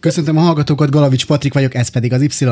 [0.00, 2.44] Köszöntöm a hallgatókat, Galavics Patrik vagyok, ez pedig az Y.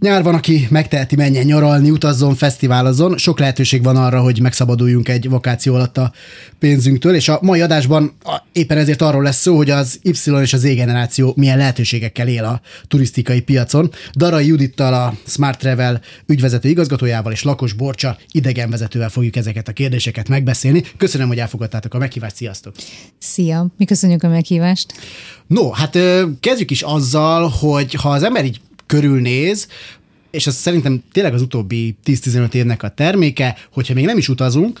[0.00, 3.18] Nyár van, aki megteheti, menjen nyaralni, utazzon, fesztiválozzon.
[3.18, 6.12] Sok lehetőség van arra, hogy megszabaduljunk egy vakáció alatt a
[6.58, 8.16] pénzünktől, és a mai adásban
[8.52, 12.44] éppen ezért arról lesz szó, hogy az Y és az Z generáció milyen lehetőségekkel él
[12.44, 13.90] a turisztikai piacon.
[14.16, 20.28] Darai Judittal, a Smart Travel ügyvezető igazgatójával és Lakos Borcsa idegenvezetővel fogjuk ezeket a kérdéseket
[20.28, 20.82] megbeszélni.
[20.96, 22.74] Köszönöm, hogy elfogadtátok a meghívást, sziasztok!
[23.18, 23.66] Szia!
[23.76, 24.92] Mi köszönjük a meghívást!
[25.52, 25.98] No, hát
[26.40, 29.68] kezdjük is azzal, hogy ha az ember így körülnéz,
[30.30, 34.80] és ez szerintem tényleg az utóbbi 10-15 évnek a terméke, hogyha még nem is utazunk,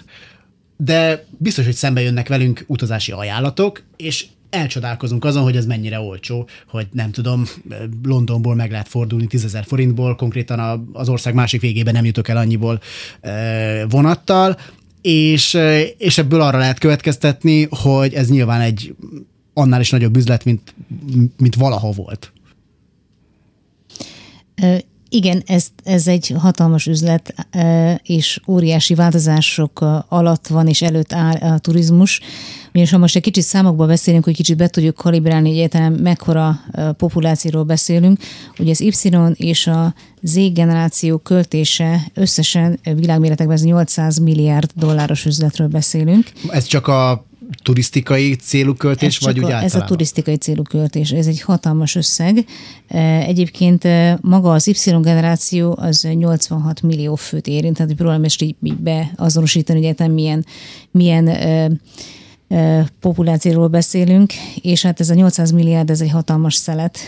[0.76, 6.48] de biztos, hogy szembe jönnek velünk utazási ajánlatok, és elcsodálkozunk azon, hogy ez mennyire olcsó,
[6.68, 7.44] hogy nem tudom,
[8.02, 12.80] Londonból meg lehet fordulni 10 forintból, konkrétan az ország másik végében nem jutok el annyiból
[13.88, 14.58] vonattal,
[15.02, 15.58] és,
[15.98, 18.94] és ebből arra lehet következtetni, hogy ez nyilván egy
[19.54, 20.74] annál is nagyobb üzlet, mint,
[21.36, 22.32] mint valaha volt.
[25.08, 27.34] Igen, ez, ez egy hatalmas üzlet,
[28.02, 32.20] és óriási változások alatt van, és előtt áll a turizmus.
[32.70, 36.60] Ugyanis ha most egy kicsit számokba beszélünk, hogy kicsit be tudjuk kalibrálni, hogy egyáltalán mekkora
[36.96, 38.20] populációról beszélünk,
[38.58, 45.68] ugye az Y és a Z generáció költése összesen világméretekben ez 800 milliárd dolláros üzletről
[45.68, 46.32] beszélünk.
[46.48, 47.26] Ez csak a
[47.62, 51.94] turisztikai célú költés, ez vagy úgy a, Ez a turisztikai célú költés, ez egy hatalmas
[51.94, 52.44] összeg.
[52.88, 58.42] E, egyébként e, maga az Y generáció az 86 millió főt érint, tehát próbálom ezt
[58.42, 60.46] így beazonosítani, hogy egyetem milyen,
[60.90, 61.70] milyen e,
[63.00, 66.98] populációról beszélünk, és hát ez a 800 milliárd, ez egy hatalmas szelet.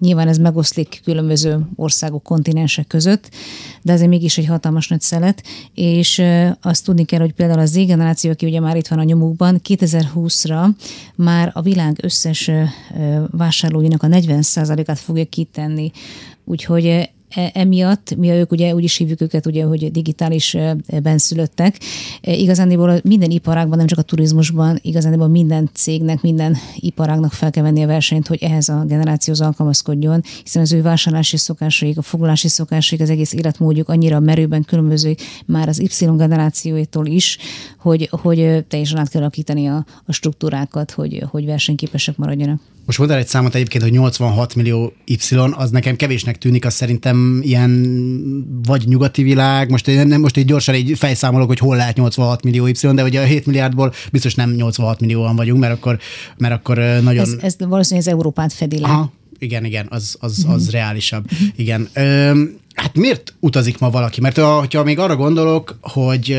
[0.00, 3.30] Nyilván ez megoszlik különböző országok, kontinensek között,
[3.82, 5.42] de ez mégis egy hatalmas nagy szelet,
[5.74, 6.22] és
[6.62, 10.68] azt tudni kell, hogy például az Z-generáció, aki ugye már itt van a nyomukban, 2020-ra
[11.14, 12.50] már a világ összes
[13.30, 15.90] vásárlóinak a 40%-át fogja kitenni.
[16.44, 17.10] Úgyhogy
[17.52, 21.80] emiatt, mi ők ugye úgy is hívjuk őket, ugye, hogy digitális e, benszülöttek.
[22.20, 27.62] E, igazándiból minden iparágban, nem csak a turizmusban, igazándiból minden cégnek, minden iparágnak fel kell
[27.62, 32.48] venni a versenyt, hogy ehhez a generációhoz alkalmazkodjon, hiszen az ő vásárlási szokásaik, a foglalási
[32.48, 35.14] szokásaik, az egész életmódjuk annyira merőben különböző
[35.46, 37.38] már az Y generációitól is,
[37.78, 42.60] hogy, hogy teljesen át kell alakítani a, a struktúrákat, hogy, hogy versenyképesek maradjanak.
[42.86, 47.40] Most mondtál egy számot egyébként, hogy 86 millió Y, az nekem kevésnek tűnik, az szerintem
[47.42, 47.72] ilyen
[48.66, 52.66] vagy nyugati világ, most, nem, most egy gyorsan egy fejszámolok, hogy hol lehet 86 millió
[52.66, 55.98] Y, de ugye a 7 milliárdból biztos nem 86 millióan vagyunk, mert akkor,
[56.36, 57.16] mert akkor nagyon...
[57.16, 58.88] Ez, ez valószínűleg az Európát fedi le.
[58.88, 60.70] Aha, igen, igen, az, az, az uh-huh.
[60.70, 61.24] reálisabb.
[61.56, 61.88] Igen.
[61.92, 62.42] Ö,
[62.74, 64.20] hát miért utazik ma valaki?
[64.20, 66.38] Mert ha még arra gondolok, hogy,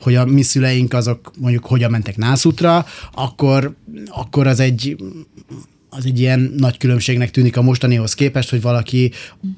[0.00, 3.74] hogy a mi szüleink azok mondjuk hogyan mentek nászútra, akkor,
[4.06, 4.96] akkor az egy
[5.96, 9.12] az egy ilyen nagy különbségnek tűnik a mostanihoz képest, hogy valaki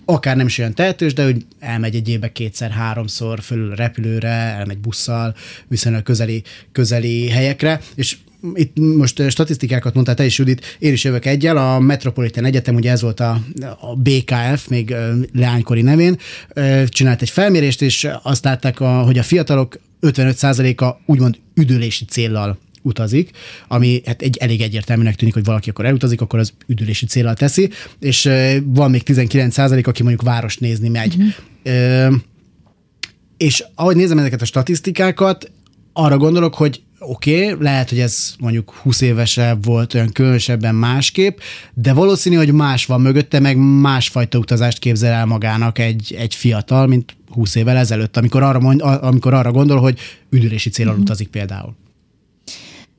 [0.05, 4.29] akár nem is olyan tehetős, de hogy elmegy egy évbe kétszer, háromszor fölül a repülőre,
[4.29, 5.35] elmegy busszal,
[5.69, 8.17] viszonylag közeli, közeli helyekre, és
[8.55, 12.91] itt most statisztikákat mondtál te is, Judit, én is jövök egyel, a Metropolitan Egyetem, ugye
[12.91, 13.41] ez volt a,
[13.81, 14.95] a BKF, még
[15.35, 16.19] leánykori nevén,
[16.87, 23.31] csinált egy felmérést, és azt látták, a, hogy a fiatalok 55%-a úgymond üdülési céllal utazik,
[23.69, 27.71] ami hát egy elég egyértelműnek tűnik, hogy valaki akkor elutazik, akkor az üdülési célral teszi,
[28.01, 28.31] és
[28.65, 31.17] van még 19% aki mondjuk város nézni megy.
[31.17, 32.15] Uh-huh.
[33.37, 35.51] És ahogy nézem ezeket a statisztikákat,
[35.93, 41.39] arra gondolok, hogy oké, okay, lehet, hogy ez mondjuk 20 évesebb volt, olyan különösebben másképp,
[41.75, 46.87] de valószínű, hogy más van mögötte, meg másfajta utazást képzel el magának egy, egy fiatal,
[46.87, 49.99] mint 20 évvel ezelőtt, amikor arra, mond, amikor arra gondol, hogy
[50.31, 51.03] üdülési célral mm-hmm.
[51.03, 51.75] utazik például.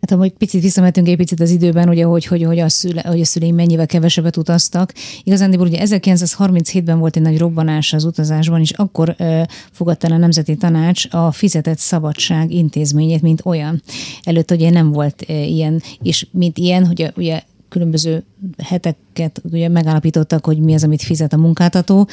[0.02, 3.02] Hát ha egy picit visszamentünk egy picit az időben, ugye, hogy, hogy, hogy, a, szüle,
[3.08, 4.94] hogy a szüleim mennyivel kevesebbet utaztak.
[5.24, 9.42] Igazán, ugye 1937-ben volt egy nagy robbanás az utazásban, és akkor uh,
[9.72, 13.82] fogadta el a Nemzeti Tanács a fizetett szabadság intézményét, mint olyan.
[14.24, 18.24] Előtt ugye nem volt uh, ilyen, és mint ilyen, hogy ugye különböző
[18.64, 22.08] heteket ugye megállapítottak, hogy mi az, amit fizet a munkáltató,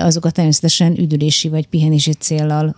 [0.00, 2.76] azokat természetesen üdülési vagy pihenési céllal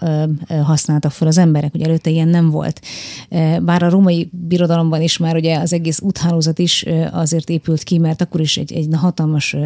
[0.62, 2.80] használtak fel az emberek, ugye előtte ilyen nem volt.
[3.62, 8.20] Bár a római birodalomban is már ugye az egész úthálózat is azért épült ki, mert
[8.20, 9.56] akkor is egy, egy hatalmas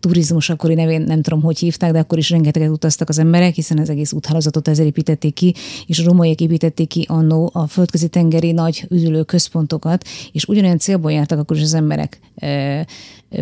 [0.00, 3.78] turizmus akkori nevén nem tudom, hogy hívták, de akkor is rengeteget utaztak az emberek, hiszen
[3.78, 5.54] az egész úthálózatot ezzel építették ki,
[5.86, 11.12] és a romaiak építették ki annó a földközi tengeri nagy üdülő központokat, és ugyanolyan célból
[11.12, 12.86] jártak akkor is az emberek É,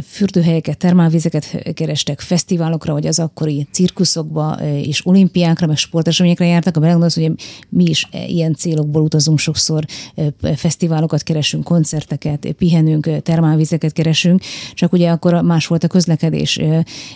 [0.08, 6.76] fürdőhelyeket, termálvizeket kerestek, fesztiválokra, vagy az akkori cirkuszokba és olimpiákra, meg sporteseményekre jártak.
[6.76, 7.32] A belegondolsz, hogy
[7.68, 9.84] mi is ilyen célokból utazunk sokszor,
[10.54, 14.42] fesztiválokat keresünk, koncerteket, pihenünk, termálvizeket keresünk,
[14.74, 16.60] csak ugye akkor más volt a közlekedés,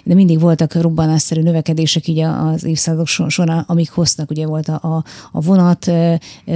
[0.05, 5.41] de mindig voltak robbanásszerű növekedések így az évszázadok során, amik hoztak, ugye volt a, a
[5.41, 5.91] vonat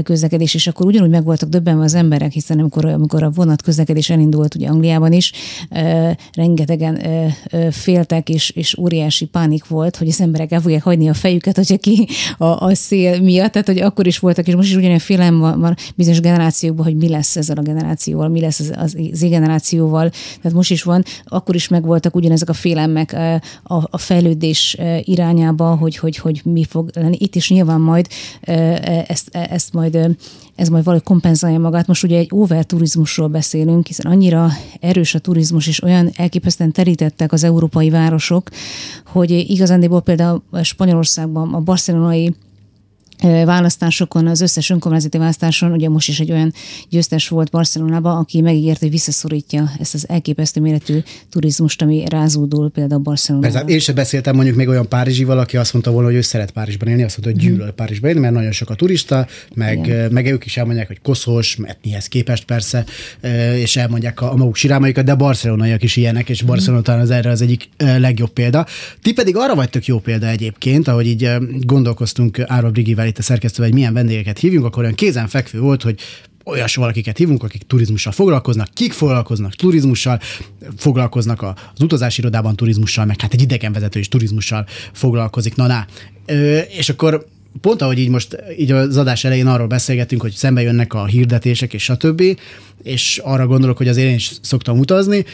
[0.02, 4.10] közlekedés, és akkor ugyanúgy meg voltak döbbenve az emberek, hiszen amikor, amikor a vonat közlekedés
[4.10, 5.32] elindult ugye Angliában is,
[6.32, 6.98] rengetegen
[7.70, 11.76] féltek, és, és óriási pánik volt, hogy az emberek el fogják hagyni a fejüket, hogyha
[11.76, 12.08] ki
[12.38, 15.60] a, a szél miatt, tehát hogy akkor is voltak, és most is ugyanilyen félelem van,
[15.60, 20.10] van bizonyos generációkban, hogy mi lesz ezzel a generációval, mi lesz az, az Z generációval,
[20.10, 23.12] tehát most is van, akkor is megvoltak ugyanezek a félelmek
[23.62, 27.16] a, a fejlődés irányába, hogy, hogy, hogy mi fog lenni.
[27.20, 28.06] Itt is nyilván majd
[29.06, 29.98] ezt, ezt majd
[30.62, 31.86] ez majd valahogy kompenzálja magát.
[31.86, 34.48] Most ugye egy overturizmusról beszélünk, hiszen annyira
[34.80, 38.48] erős a turizmus, és olyan elképesztően terítettek az európai városok,
[39.06, 42.34] hogy igazándiból például Spanyolországban a barcelonai
[43.22, 46.52] választásokon, az összes önkormányzati választáson, ugye most is egy olyan
[46.88, 50.98] győztes volt Barcelonában, aki megígért, hogy visszaszorítja ezt az elképesztő méretű
[51.30, 53.52] turizmust, ami rázódul például Barcelonában.
[53.52, 56.50] Persze, én sem beszéltem mondjuk még olyan párizsival, aki azt mondta volna, hogy ő szeret
[56.50, 57.74] Párizsban élni, azt mondta, hogy gyűlöl mm.
[57.76, 62.06] Párizsban élni, mert nagyon sok a turista, meg, meg ők is elmondják, hogy koszos, etnihez
[62.06, 62.84] képest persze,
[63.54, 67.30] és elmondják a, a maguk sirámaikat, de barcelonaiak is ilyenek, és Barcelona talán az erre
[67.30, 68.66] az egyik legjobb példa.
[69.02, 71.30] Ti pedig arra vagytok jó példa egyébként, ahogy így
[71.60, 76.00] gondolkoztunk Ára Brigivel itt a szerkesztővel, hogy milyen vendégeket hívjunk, akkor olyan kézenfekvő volt, hogy
[76.44, 80.20] olyas valakiket hívunk, akik turizmussal foglalkoznak, kik foglalkoznak turizmussal,
[80.76, 85.54] foglalkoznak az utazási irodában turizmussal, meg hát egy idegenvezető is turizmussal foglalkozik.
[85.54, 85.86] Na, na.
[86.26, 87.26] Ö, és akkor
[87.60, 91.74] pont ahogy így most így az adás elején arról beszélgetünk, hogy szembe jönnek a hirdetések
[91.74, 92.22] és stb.,
[92.82, 95.24] és arra gondolok, hogy azért én is szoktam utazni,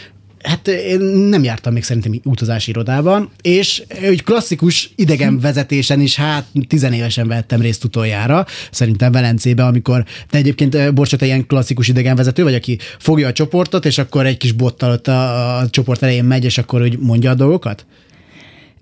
[0.42, 7.28] Hát én nem jártam még szerintem utazási irodában, és egy klasszikus idegenvezetésen is, hát tizenévesen
[7.28, 12.78] vettem részt utoljára, szerintem Velencébe, amikor te egyébként, Borcsa, te ilyen klasszikus idegenvezető vagy, aki
[12.98, 16.58] fogja a csoportot, és akkor egy kis bottal ott a, a csoport elején megy, és
[16.58, 17.86] akkor hogy mondja a dolgokat?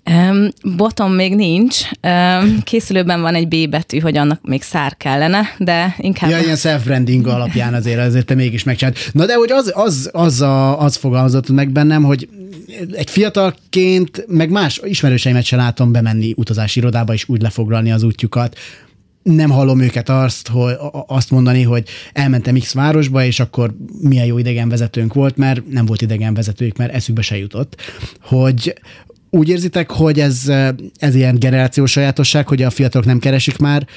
[0.09, 1.81] Um, botom még nincs.
[2.01, 6.29] Um, készülőben van egy B betű, hogy annak még szár kellene, de inkább...
[6.29, 9.09] Ja, ilyen self-branding alapján azért, azért te mégis megcsinált.
[9.11, 12.29] Na de hogy az, az, az, a, az fogalmazott meg bennem, hogy
[12.91, 18.57] egy fiatalként, meg más ismerőseimet sem látom bemenni utazási irodába és úgy lefoglalni az útjukat
[19.35, 20.73] nem hallom őket azt, hogy,
[21.07, 26.01] azt mondani, hogy elmentem X városba, és akkor milyen jó idegenvezetőnk volt, mert nem volt
[26.01, 27.81] idegenvezetőjük, mert eszükbe se jutott.
[28.21, 28.79] Hogy,
[29.37, 30.51] úgy érzitek, hogy ez,
[30.97, 33.87] ez ilyen generációs sajátosság, hogy a fiatalok nem keresik már,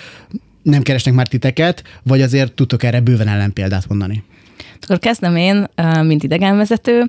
[0.62, 4.22] nem keresnek már titeket, vagy azért tudtok erre bőven ellenpéldát mondani?
[4.80, 5.66] Akkor kezdem én,
[6.02, 7.08] mint idegenvezető.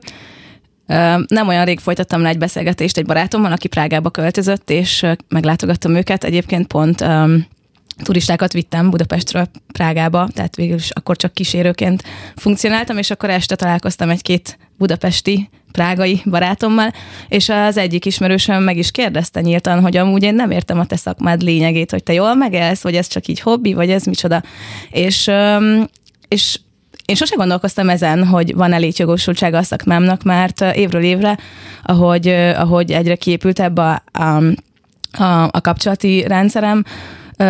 [1.28, 6.24] Nem olyan rég folytattam le egy beszélgetést egy barátommal, aki Prágába költözött, és meglátogattam őket.
[6.24, 7.06] Egyébként pont
[8.04, 12.04] turistákat vittem Budapestről Prágába, tehát végül is akkor csak kísérőként
[12.36, 16.94] funkcionáltam, és akkor este találkoztam egy-két budapesti prágai barátommal,
[17.28, 20.96] és az egyik ismerősöm meg is kérdezte nyíltan, hogy amúgy én nem értem a te
[20.96, 24.44] szakmád lényegét, hogy te jól megelsz, vagy ez csak így hobbi, vagy ez micsoda.
[24.90, 25.32] És,
[26.28, 26.60] és
[27.06, 31.38] én sose gondolkoztam ezen, hogy van elég jogosultsága a szakmámnak, mert évről évre,
[31.84, 34.44] ahogy, ahogy egyre kiépültebb a, a,
[35.24, 36.84] a, a kapcsolati rendszerem,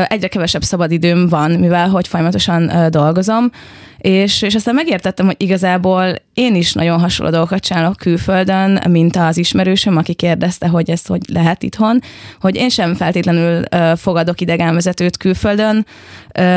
[0.08, 3.52] egyre kevesebb szabadidőm van, mivel hogy folyamatosan dolgozom,
[4.02, 9.38] és, és aztán megértettem, hogy igazából én is nagyon hasonló dolgokat csinálok külföldön, mint az
[9.38, 12.00] ismerősöm, aki kérdezte, hogy ezt hogy lehet itthon,
[12.40, 13.64] hogy én sem feltétlenül
[13.96, 15.86] fogadok idegenvezetőt külföldön,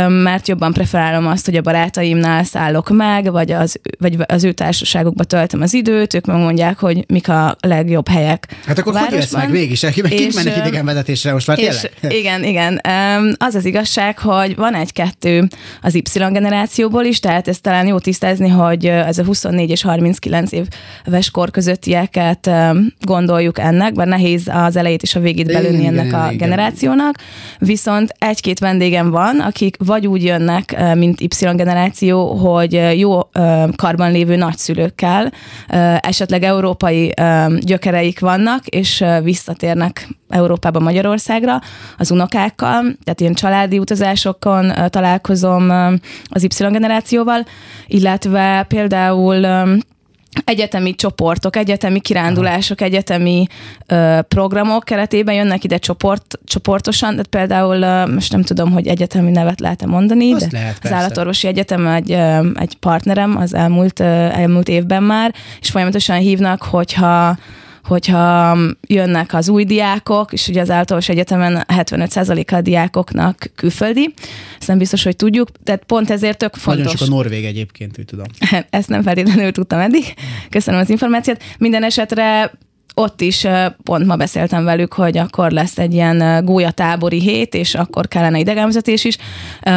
[0.08, 5.24] mert jobban preferálom azt, hogy a barátaimnál szállok meg, vagy az, vagy az ő társaságukba
[5.24, 8.56] töltöm az időt, ők megmondják, hogy mik a legjobb helyek.
[8.66, 9.80] Hát akkor hogy lesz meg mégis?
[9.80, 12.80] Kik mennek idegenvezetésre most már és, Igen, igen.
[13.38, 15.48] Az az igazság, hogy van egy-kettő
[15.82, 19.82] az Y generációból is, tehát tehát ezt talán jó tisztázni, hogy ez a 24 és
[19.82, 20.50] 39
[21.04, 22.50] éves kor közöttieket
[23.00, 26.36] gondoljuk ennek, bár nehéz az elejét és a végét belőni igen, ennek a igen.
[26.36, 27.14] generációnak,
[27.58, 33.20] viszont egy-két vendégem van, akik vagy úgy jönnek, mint Y generáció, hogy jó
[33.76, 35.32] karban lévő nagyszülőkkel,
[36.00, 37.14] esetleg európai
[37.58, 41.60] gyökereik vannak, és visszatérnek Európába, Magyarországra
[41.98, 45.70] az unokákkal, tehát ilyen családi utazásokon találkozom
[46.24, 47.23] az Y generációval,
[47.86, 49.44] illetve például
[50.44, 53.46] egyetemi csoportok, egyetemi kirándulások, egyetemi
[53.86, 59.30] ö, programok keretében jönnek ide csoport, csoportosan, tehát például ö, most nem tudom, hogy egyetemi
[59.30, 64.00] nevet lehet-e mondani, Azt de lehet, az állatorvosi egyetem egy, ö, egy partnerem az elmúlt,
[64.00, 67.36] ö, elmúlt évben már, és folyamatosan hívnak, hogyha
[67.84, 74.14] hogyha jönnek az új diákok, és ugye az általános egyetemen 75%-a a diákoknak külföldi,
[74.58, 76.84] ezt nem biztos, hogy tudjuk, tehát pont ezért tök fontos.
[76.84, 78.26] Nagyon sok a Norvég egyébként, úgy tudom.
[78.70, 80.14] Ezt nem feltétlenül tudtam eddig.
[80.50, 81.42] Köszönöm az információt.
[81.58, 82.52] Minden esetre
[82.94, 83.46] ott is
[83.82, 89.04] pont ma beszéltem velük, hogy akkor lesz egy ilyen gólyatábori hét, és akkor kellene idegenvezetés
[89.04, 89.16] is,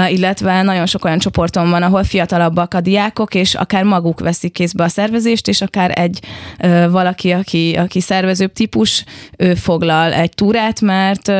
[0.09, 4.83] illetve nagyon sok olyan csoportom van, ahol fiatalabbak a diákok, és akár maguk veszik kézbe
[4.83, 6.19] a szervezést, és akár egy
[6.89, 9.03] valaki, aki, aki szervezőbb típus,
[9.37, 11.31] ő foglal egy túrát, mert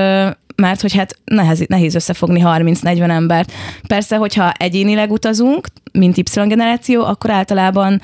[0.56, 3.52] mert hogy hát nehéz, nehéz összefogni 30-40 embert.
[3.88, 8.02] Persze, hogyha egyénileg utazunk, mint Y-generáció, akkor általában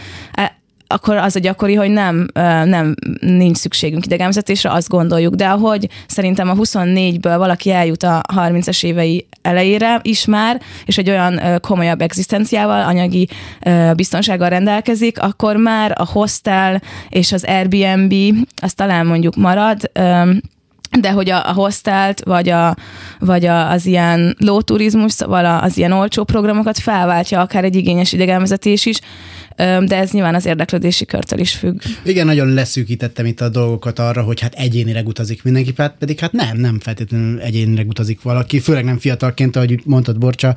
[0.93, 2.27] akkor az a gyakori, hogy nem,
[2.65, 5.33] nem nincs szükségünk idegenvezetésre, azt gondoljuk.
[5.33, 11.09] De ahogy szerintem a 24-ből valaki eljut a 30-as évei elejére is már, és egy
[11.09, 13.27] olyan komolyabb egzisztenciával, anyagi
[13.95, 18.13] biztonsággal rendelkezik, akkor már a hostel és az Airbnb,
[18.61, 19.91] az talán mondjuk marad,
[20.99, 22.75] de hogy a, a hostelt, vagy, a,
[23.19, 28.85] vagy a, az ilyen lóturizmus, szóval az ilyen olcsó programokat felváltja akár egy igényes idegenvezetés
[28.85, 28.99] is,
[29.55, 31.81] de ez nyilván az érdeklődési körtől is függ.
[32.05, 36.31] Igen, nagyon leszűkítettem itt a dolgokat arra, hogy hát egyénileg utazik mindenki, hát pedig hát
[36.31, 40.55] nem, nem feltétlenül egyénileg utazik valaki, főleg nem fiatalként, ahogy mondtad Borcsa,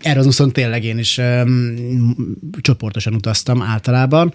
[0.00, 1.20] Erasmuson tényleg én is
[2.60, 4.32] csoportosan utaztam általában.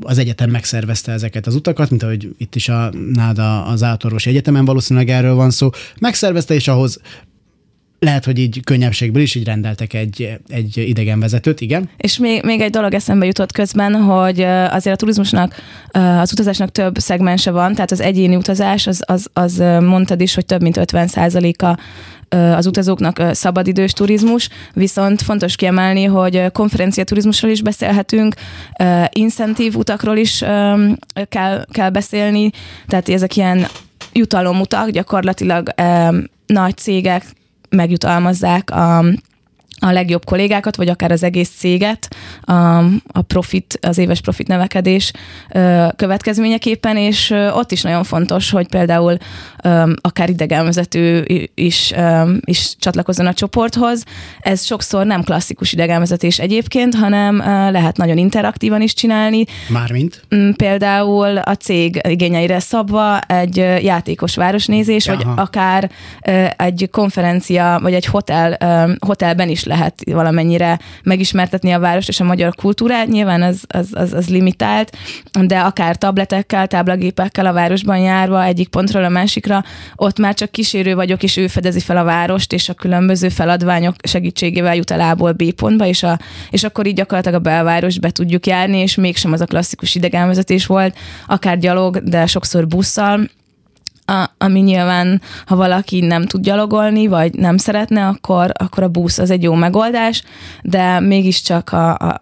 [0.00, 4.64] Az egyetem megszervezte ezeket az utakat, mint ahogy itt is a NÁDA az állatorvosi egyetemen
[4.64, 5.70] valószínűleg erről van szó.
[6.00, 7.00] Megszervezte, és ahhoz
[8.02, 11.90] lehet, hogy így könnyebbségből is így rendeltek egy, egy idegenvezetőt, igen.
[11.96, 14.40] És még, még egy dolog eszembe jutott közben, hogy
[14.70, 15.54] azért a turizmusnak,
[15.92, 20.46] az utazásnak több szegmense van, tehát az egyéni utazás, az, az, az mondtad is, hogy
[20.46, 21.08] több mint 50
[21.58, 21.78] a
[22.32, 28.34] az utazóknak szabadidős turizmus, viszont fontos kiemelni, hogy konferenciaturizmusról is beszélhetünk,
[29.12, 30.38] incentív utakról is
[31.28, 32.50] kell, kell beszélni,
[32.86, 33.66] tehát ezek ilyen
[34.12, 35.68] jutalomutak, gyakorlatilag
[36.46, 37.24] nagy cégek
[37.72, 39.04] megjutalmazzák a
[39.84, 42.16] a legjobb kollégákat, vagy akár az egész céget
[43.12, 45.12] a, profit, az éves profit növekedés
[45.96, 49.16] következményeképpen, és ott is nagyon fontos, hogy például
[50.00, 51.92] akár idegenvezető is,
[52.40, 54.04] is csatlakozzon a csoporthoz.
[54.40, 57.36] Ez sokszor nem klasszikus idegenvezetés egyébként, hanem
[57.72, 59.44] lehet nagyon interaktívan is csinálni.
[59.68, 60.22] Mármint?
[60.34, 65.16] Mm, például a cég igényeire szabva egy játékos városnézés, Aha.
[65.16, 65.90] vagy akár
[66.56, 68.58] egy konferencia, vagy egy hotel,
[69.06, 73.08] hotelben is lehet valamennyire megismertetni a várost és a magyar kultúrát.
[73.08, 74.96] Nyilván az, az, az, az limitált,
[75.40, 79.51] de akár tabletekkel, táblagépekkel a városban járva egyik pontról a másikra,
[79.96, 83.94] ott már csak kísérő vagyok, és ő fedezi fel a várost, és a különböző feladványok
[84.02, 86.18] segítségével jut el A-ból B pontba, és, a,
[86.50, 90.66] és akkor így gyakorlatilag a belváros be tudjuk járni, és mégsem az a klasszikus idegenvezetés
[90.66, 93.28] volt, akár gyalog, de sokszor busszal,
[94.06, 99.18] a, ami nyilván, ha valaki nem tud gyalogolni, vagy nem szeretne, akkor, akkor a busz
[99.18, 100.22] az egy jó megoldás,
[100.62, 102.18] de mégiscsak a, a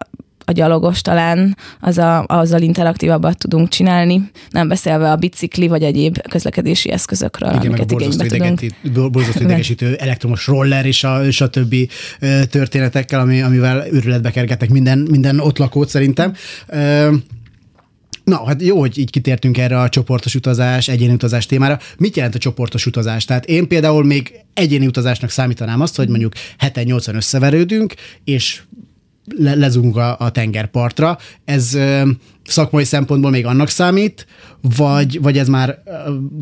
[0.51, 6.21] a gyalogos talán az a, azzal interaktívabbat tudunk csinálni, nem beszélve a bicikli vagy egyéb
[6.29, 9.11] közlekedési eszközökről, Igen, amiket igénybe tudunk.
[9.11, 11.89] Borzasztó idegesítő elektromos roller és a, és a többi
[12.49, 16.33] történetekkel, ami, amivel őrületbe kergetnek minden, minden ott lakót szerintem.
[18.23, 21.79] Na, hát jó, hogy így kitértünk erre a csoportos utazás, egyéni utazás témára.
[21.97, 23.25] Mit jelent a csoportos utazás?
[23.25, 27.93] Tehát én például még egyéni utazásnak számítanám azt, hogy mondjuk heten 80 összeverődünk,
[28.23, 28.61] és
[29.25, 31.17] lezunk a, a tengerpartra.
[31.45, 31.77] Ez
[32.45, 34.25] szakmai szempontból még annak számít,
[34.77, 35.83] vagy, vagy, ez, már,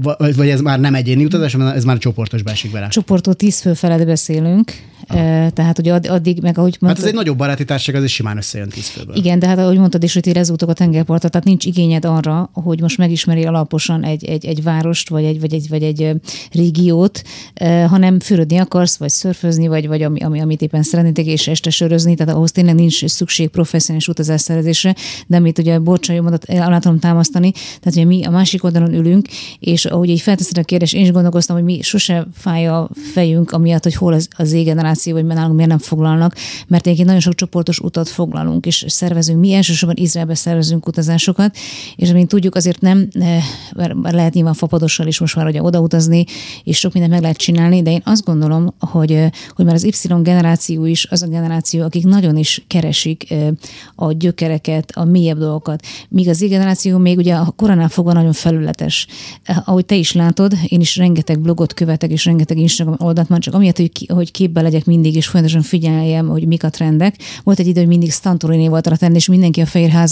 [0.01, 2.88] vagy, vagy ez már nem egyéni utazás, ez már csoportos beesik bele?
[2.88, 4.72] Csoportól tíz fő felett beszélünk,
[5.08, 5.48] ah.
[5.50, 8.38] tehát hogy addig, meg ahogy mondtad, Hát ez egy nagyobb baráti társaság, az is simán
[8.38, 9.15] összejön tíz főből.
[9.15, 12.82] Igen, de hát ahogy mondtad is, hogy ti a tengerpartra, tehát nincs igényed arra, hogy
[12.82, 16.12] most megismeri alaposan egy, egy, egy várost, vagy egy, vagy egy, vagy egy
[16.51, 17.22] régiót,
[17.88, 22.15] hanem fürödni akarsz, vagy szörfözni, vagy, vagy ami, ami, amit éppen szeretnétek, és este sörözni,
[22.15, 24.96] tehát ahhoz tényleg nincs szükség professzionális utazásszervezésre,
[25.27, 29.27] de amit ugye Borcsai mondat alá tudom támasztani, tehát ugye mi a másik oldalon ülünk,
[29.60, 33.51] és ahogy így felteszed a kérdést, én is gondolkoztam, hogy mi sose fáj a fejünk,
[33.51, 36.36] amiatt, hogy hol az, az generáció, vagy nálunk miért nem foglalnak,
[36.67, 39.39] mert egyébként nagyon sok csoportos utat foglalunk, és szervezünk.
[39.39, 41.58] Mi elsősorban Izraelbe szervezünk utazásokat,
[41.96, 43.43] és amint tudjuk, azért nem, eh,
[43.74, 46.25] mert lehet nyilván fapadossal is most már ugye odautazni,
[46.63, 49.84] és sok mindent meg lehet csinálni, de én azt gondolom, hogy, eh, hogy már az
[49.84, 53.48] Y generáció is az a generáció, akik nagyon is keresik eh,
[53.96, 55.78] a gyökereket, a mélyebb dolgokat.
[56.09, 59.07] Míg az generáció még ugye a koronál fogva nagyon felületes.
[59.65, 63.53] Ahogy te is látod, én is rengeteg blogot követek, és rengeteg Instagram oldalt már csak
[63.53, 67.15] amiatt, hogy, hogy képbe legyek mindig, és folyamatosan figyeljem, hogy mik a trendek.
[67.43, 70.09] Volt egy idő, hogy mindig Stantorini volt a trend, és mindenki a fehér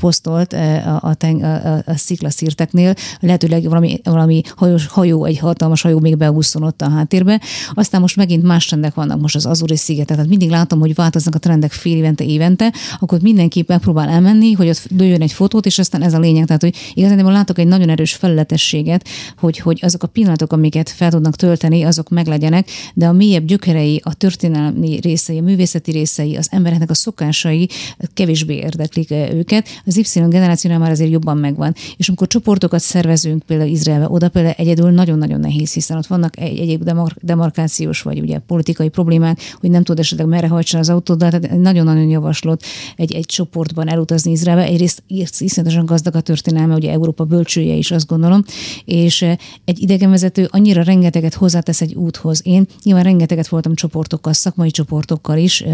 [0.00, 5.98] posztolt a, a, a, a, a sziklaszírteknél, lehetőleg valami, valami hajós, hajó, egy hatalmas hajó
[5.98, 7.40] még beúszonott a háttérbe.
[7.74, 10.16] Aztán most megint más trendek vannak, most az Azuri szigetet.
[10.16, 14.68] Tehát mindig látom, hogy változnak a trendek fél évente, évente, akkor mindenki megpróbál elmenni, hogy
[14.68, 16.46] ott dőjön egy fotót, és aztán ez a lényeg.
[16.46, 21.10] Tehát, hogy igazán látok egy nagyon erős felületességet, hogy, hogy azok a pillanatok, amiket fel
[21.10, 26.48] tudnak tölteni, azok meglegyenek, de a mélyebb gyökerei, a történelmi részei, a művészeti részei, az
[26.50, 27.68] embereknek a szokásai
[28.14, 29.66] kevésbé érdeklik őket.
[29.86, 31.74] Az Y generációnál már azért jobban megvan.
[31.96, 36.58] És amikor csoportokat szervezünk, például Izraelbe, oda például egyedül nagyon-nagyon nehéz, hiszen ott vannak egy,
[36.58, 41.18] egyéb demar- demarkációs vagy ugye politikai problémák, hogy nem tud esetleg merre hajtsa az autót,
[41.18, 42.62] de nagyon-nagyon javaslott
[42.96, 44.64] egy, egy csoportban elutazni Izraelbe.
[44.64, 48.44] Egyrészt iszonyatosan gazdag a történelme, ugye Európa bölcsője is azt gondolom,
[48.84, 49.22] és
[49.64, 52.40] egy idegenvezető annyira rengeteget hozzátesz egy úthoz.
[52.44, 55.64] Én nyilván rengeteget voltam csoportokkal, szakmai csoportokkal is,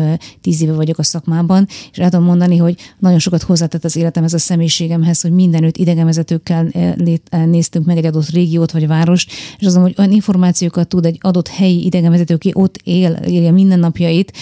[0.40, 4.34] tíz éve vagyok a szakmában, és el tudom mondani, hogy nagyon sokat hozzátett az életemhez,
[4.34, 6.68] a személyiségemhez, hogy mindenütt idegenvezetőkkel
[7.30, 11.48] néztünk meg egy adott régiót vagy várost, és azon, hogy olyan információkat tud egy adott
[11.48, 14.32] helyi idegenvezető, aki ott él, élje mindennapjait,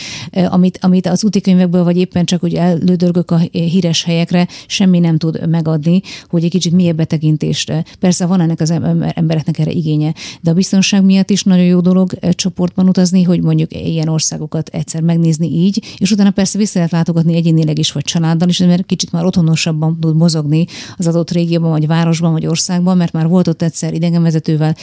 [0.48, 5.48] amit, amit az útikönyvekből, vagy éppen csak úgy ellődörgök a híres helyekre, semmi nem tud
[5.48, 7.72] megadni, hogy egy kicsit mélyebb betekintést.
[7.98, 8.70] Persze van ennek az
[9.14, 13.74] embereknek erre igénye, de a biztonság miatt is nagyon jó dolog csoportban utazni, hogy mondjuk
[13.74, 18.48] ilyen országokat egyszer megnézni így, és utána persze vissza lehet látogatni egyénileg is, vagy családdal
[18.48, 23.12] is, mert kicsit már otthonosabban tud mozogni az adott régióban, vagy városban, vagy országban, mert
[23.12, 24.76] már volt ott egyszer idegenvezetővel,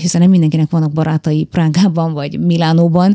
[0.00, 3.14] hiszen nem mindenkinek vannak barátai Prágában, vagy Milánóban,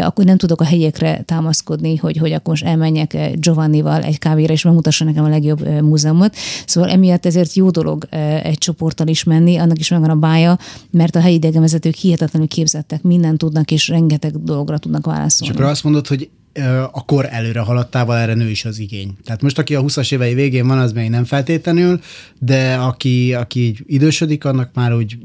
[0.00, 4.62] akkor nem tudok a helyekre támaszkodni, hogy, hogy akkor most elmenjek Giovannival egy kávéra, és
[4.62, 6.36] megmutassa nekem a legjobb múzeumot.
[6.66, 8.06] Szóval emiatt ezért jó dolog
[8.42, 10.58] egy csoporttal is menni, annak is megvan a bája,
[10.90, 15.54] mert a helyi idegenvezetők hihetetlenül képzettek, mindent tudnak, és rengeteg dologra tudnak válaszolni.
[15.54, 16.28] És akkor azt mondod, hogy
[16.92, 19.16] a kor előre haladtával erre nő is az igény.
[19.24, 22.00] Tehát most, aki a 20-as évei végén van, az még nem feltétlenül,
[22.38, 25.18] de aki, aki így idősödik, annak már úgy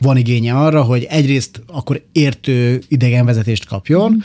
[0.00, 4.18] van igénye arra, hogy egyrészt akkor értő idegenvezetést kapjon, mm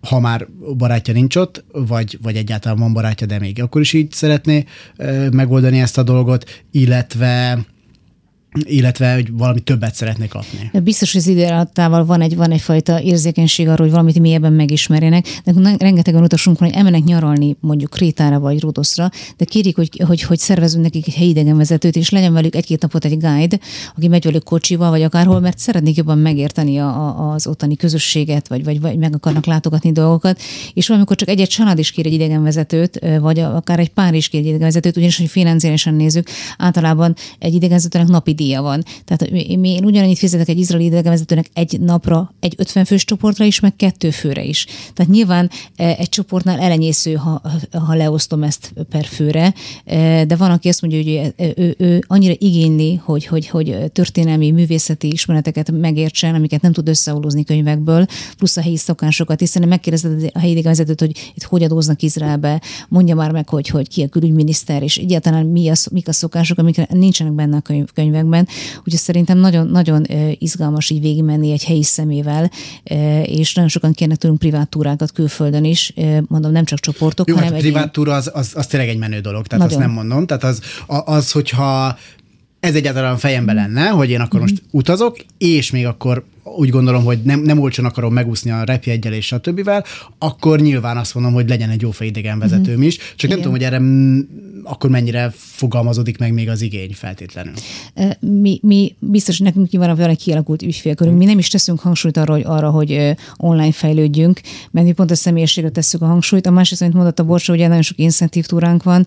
[0.00, 4.12] ha már barátja nincs ott, vagy, vagy egyáltalán van barátja, de még akkor is így
[4.12, 4.64] szeretné
[5.32, 7.58] megoldani ezt a dolgot, illetve
[8.58, 10.70] illetve hogy valami többet szeretnék kapni.
[10.82, 15.26] Biztos, hogy az időalattával van, egy, van egyfajta érzékenység arra, hogy valamit mélyebben megismerjenek.
[15.44, 20.02] De rengeteg olyan utasunk van, hogy emenek nyaralni mondjuk Krétára vagy Rodoszra, de kérik, hogy,
[20.06, 23.58] hogy, hogy szervezünk nekik egy helyi idegenvezetőt, és legyen velük egy-két napot egy guide,
[23.96, 28.48] aki megy velük kocsival, vagy akárhol, mert szeretnék jobban megérteni a, a, az ottani közösséget,
[28.48, 30.40] vagy, vagy, vagy meg akarnak látogatni dolgokat.
[30.74, 34.40] És valamikor csak egy-egy család is kér egy idegenvezetőt, vagy akár egy pár is kér
[34.40, 38.82] egy idegenvezetőt, ugyanis, hogy financiálisan nézzük, általában egy idegenvezetőnek napi díja van.
[39.04, 43.76] Tehát én ugyanannyit fizetek egy izraeli idegenvezetőnek egy napra, egy 50 fős csoportra is, meg
[43.76, 44.66] kettő főre is.
[44.94, 47.42] Tehát nyilván e, egy csoportnál elenyésző, ha,
[47.86, 52.04] ha leosztom ezt per főre, e, de van, aki azt mondja, hogy ő, ő, ő
[52.06, 58.56] annyira igényli, hogy, hogy, hogy történelmi, művészeti ismereteket megértsen, amiket nem tud összeolózni könyvekből, plusz
[58.56, 63.32] a helyi szokásokat, hiszen megkérdezed a helyi idegenvezetőt, hogy itt hogy adóznak Izraelbe, mondja már
[63.32, 67.32] meg, hogy, hogy ki a külügyminiszter, és egyáltalán mi a, mik a szokások, amik nincsenek
[67.32, 68.78] benne a könyv, könyvekben esetben.
[68.78, 70.06] Úgyhogy szerintem nagyon, nagyon
[70.38, 72.50] izgalmas így végigmenni egy helyi szemével,
[73.22, 75.92] és nagyon sokan kérnek tőlünk privát túrákat külföldön is,
[76.28, 78.98] mondom, nem csak csoportok, Jó, hanem hát a privát túra az, az, az tényleg egy
[78.98, 79.82] menő dolog, tehát nagyon.
[79.82, 80.26] azt nem mondom.
[80.26, 81.98] Tehát az, az hogyha
[82.60, 87.22] ez egyáltalán fejemben lenne, hogy én akkor most utazok, és még akkor úgy gondolom, hogy
[87.22, 89.84] nem, nem olcsón akarom megúszni a repjegyel és a többivel,
[90.18, 92.82] akkor nyilván azt mondom, hogy legyen egy jó idegenvezetőm mm-hmm.
[92.82, 92.96] is.
[92.96, 93.30] Csak Igen.
[93.30, 93.80] nem tudom, hogy erre
[94.62, 97.52] akkor mennyire fogalmazódik meg még az igény feltétlenül.
[98.20, 101.18] Mi, mi biztos, hogy nekünk nyilván van egy kialakult ügyfélkörünk.
[101.18, 105.14] Mi nem is teszünk hangsúlyt arra, hogy, arra, hogy online fejlődjünk, mert mi pont a
[105.14, 106.46] személyességre tesszük a hangsúlyt.
[106.46, 109.06] A másrészt, amit mondott a Borsa, ugye nagyon sok incentív túránk van,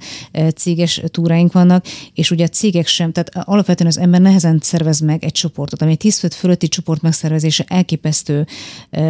[0.56, 5.24] céges túráink vannak, és ugye a cégek sem, tehát alapvetően az ember nehezen szervez meg
[5.24, 8.46] egy csoportot, ami egy 10 főt fölötti csoport megszervezése elképesztő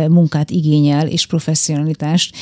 [0.10, 2.36] munkát igényel és professzionalitást.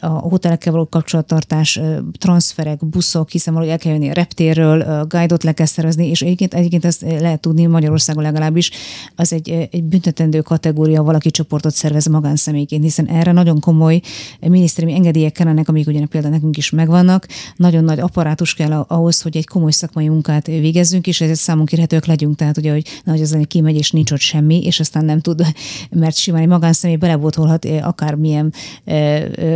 [0.00, 1.80] A hotelekkel való kapcsolattartás,
[2.18, 6.54] transferek, buszok, hiszen valahogy el kell jönni a reptérről, guide-ot le kell szervezni, és egyébként,
[6.54, 8.70] egyébként ezt lehet tudni Magyarországon legalábbis,
[9.16, 14.00] az egy, egy büntetendő kategória, valaki csoportot szervez magánszemélyként, hiszen erre nagyon komoly
[14.40, 17.26] minisztériumi engedélyek kellenek, amik ugye például nekünk is megvannak.
[17.56, 22.06] Nagyon nagy apparátus kell ahhoz, hogy egy komoly szakmai munkát végezzünk, és ezért számunk érhetőek
[22.06, 22.36] legyünk.
[22.36, 25.42] Tehát ugye, hogy nehogy az kimegy, és nincs ott semmi, és aztán nem tud,
[25.90, 28.52] mert simán egy magánszemély belebotolhat akármilyen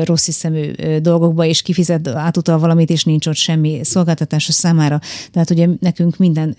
[0.04, 0.70] rossz hiszemű
[1.02, 5.00] dolgokba, és kifizet, átutal valamit, és nincs ott semmi szolgáltatása számára.
[5.32, 6.54] Tehát ugye nekünk minden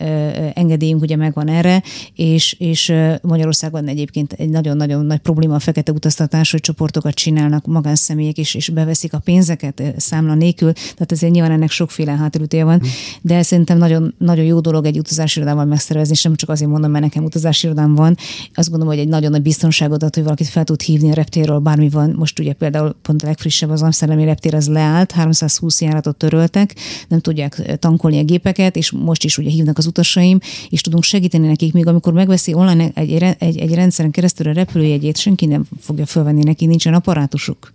[0.53, 1.83] engedélyünk ugye megvan erre,
[2.15, 8.38] és, és Magyarországon egyébként egy nagyon-nagyon nagy probléma a fekete utaztatás, hogy csoportokat csinálnak magánszemélyek,
[8.38, 10.73] és, és beveszik a pénzeket számla nélkül.
[10.73, 12.81] Tehát ezért nyilván ennek sokféle hátulütője van,
[13.21, 16.91] de szerintem nagyon, nagyon jó dolog egy utazási irodával megszervezni, és nem csak azért mondom,
[16.91, 18.17] mert nekem utazási irodám van.
[18.65, 21.60] Azt gondolom, hogy egy nagyon nagy biztonságot ad, hogy valakit fel tud hívni a reptérről,
[21.60, 22.15] bármi van.
[22.17, 26.75] Most ugye például pont a legfrissebb az Amsterdami reptér az leállt, 320 járatot töröltek,
[27.08, 31.47] nem tudják tankolni a gépeket, és most is ugye hívnak az utasaim, és tudunk segíteni
[31.47, 36.06] nekik, még amikor megveszi online egy, egy, egy rendszeren keresztül a repülőjegyét, senki nem fogja
[36.06, 37.73] fölvenni neki, nincsen apparátusuk.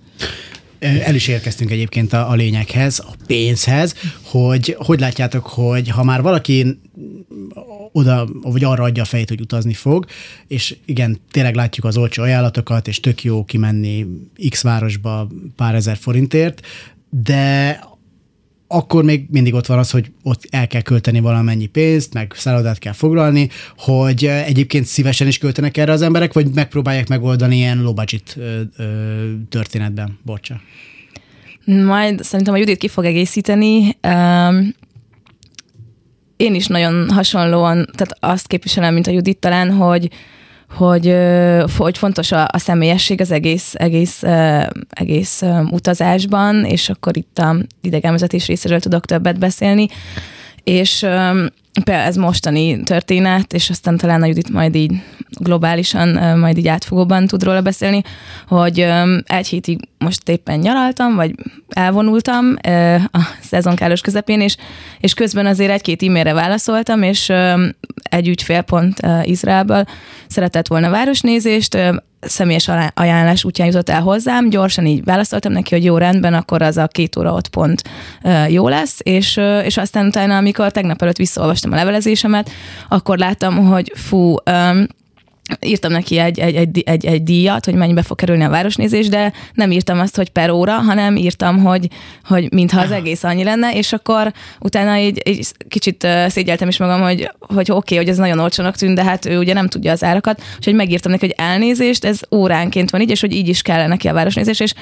[0.81, 6.23] El is érkeztünk egyébként a, a lényeghez, a pénzhez, hogy hogy látjátok, hogy ha már
[6.23, 6.81] valaki
[7.93, 10.07] oda, vagy arra adja a fejét, hogy utazni fog,
[10.47, 14.07] és igen, tényleg látjuk az olcsó ajánlatokat, és tök jó kimenni
[14.49, 16.67] X városba pár ezer forintért,
[17.11, 17.81] de
[18.73, 22.79] akkor még mindig ott van az, hogy ott el kell költeni valamennyi pénzt, meg szállodát
[22.79, 27.95] kell foglalni, hogy egyébként szívesen is költenek erre az emberek, vagy megpróbálják megoldani ilyen low
[28.37, 28.85] ö, ö,
[29.49, 30.19] történetben.
[30.23, 30.61] Bocsa.
[31.65, 33.97] Majd szerintem a Judit ki fog egészíteni.
[34.03, 34.75] Um,
[36.37, 40.09] én is nagyon hasonlóan, tehát azt képviselem, mint a Judit talán, hogy
[40.71, 41.17] hogy,
[41.77, 44.23] hogy fontos a, a személyesség az egész, egész,
[44.91, 49.89] egész utazásban, és akkor itt a idegenvezetés részéről tudok többet beszélni.
[50.65, 50.99] És
[51.85, 54.93] például ez mostani történet, és aztán talán a Judit majd így
[55.29, 58.03] globálisan, majd így átfogóban tud róla beszélni,
[58.49, 58.87] hogy
[59.25, 61.35] egy hétig most éppen nyaraltam, vagy
[61.69, 62.57] elvonultam
[63.13, 64.57] a szezonkálós közepén, és,
[65.01, 67.33] és közben azért egy-két e-mailre válaszoltam, és
[68.03, 69.85] egy ügyfél pont Izraelből
[70.27, 71.79] szeretett volna városnézést,
[72.21, 76.77] személyes ajánlás útján jutott el hozzám, gyorsan így válaszoltam neki, hogy jó rendben, akkor az
[76.77, 77.83] a két óra ott pont
[78.49, 82.51] jó lesz, és, és aztán utána, amikor tegnap előtt visszaolvastam a levelezésemet,
[82.89, 84.35] akkor láttam, hogy fú,
[85.61, 89.33] írtam neki egy, egy, egy, egy, egy díjat, hogy mennyibe fog kerülni a városnézés, de
[89.55, 91.89] nem írtam azt, hogy per óra, hanem írtam, hogy,
[92.25, 97.01] hogy mintha az egész annyi lenne, és akkor utána így, így kicsit szégyeltem is magam,
[97.01, 99.93] hogy, hogy oké, okay, hogy ez nagyon olcsónak tűnt, de hát ő ugye nem tudja
[99.93, 103.49] az árakat, és hogy megírtam neki, hogy elnézést, ez óránként van így, és hogy így
[103.49, 104.73] is kell neki a városnézés, és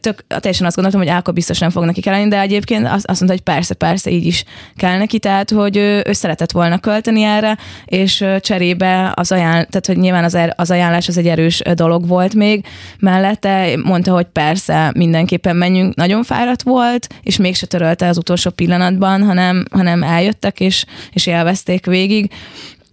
[0.00, 3.20] tök, teljesen azt gondoltam, hogy akkor biztos nem fog neki kelleni, de egyébként azt, azt
[3.20, 4.44] mondta, hogy persze, persze, így is
[4.76, 9.86] kell neki, tehát hogy ő, ő szeretett volna költeni erre, és cserébe az ajánl, tehát
[9.86, 12.64] hogy nyilván az, er, az ajánlás az egy erős dolog volt még
[12.98, 13.76] mellette.
[13.82, 15.94] Mondta, hogy persze, mindenképpen menjünk.
[15.94, 21.86] Nagyon fáradt volt, és mégse törölte az utolsó pillanatban, hanem, hanem eljöttek, és, és élvezték
[21.86, 22.30] végig.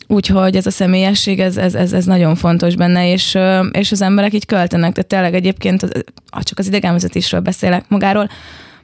[0.07, 3.37] Úgyhogy ez a személyesség, ez, ez, ez, ez nagyon fontos benne, és,
[3.71, 4.93] és az emberek így költenek.
[4.93, 5.81] Tehát tényleg egyébként,
[6.31, 8.29] ha csak az idegenvezetésről beszélek magáról,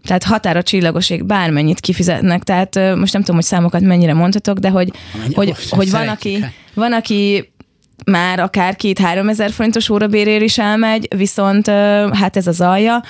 [0.03, 4.91] tehát határa csillagoség bármennyit kifizetnek, tehát most nem tudom, hogy számokat mennyire mondhatok, de hogy,
[5.15, 7.52] Amennyi, hogy, hogy van, aki, van, aki
[8.05, 11.67] már akár két-három ezer forintos órabérér is elmegy, viszont
[12.11, 13.03] hát ez az alja,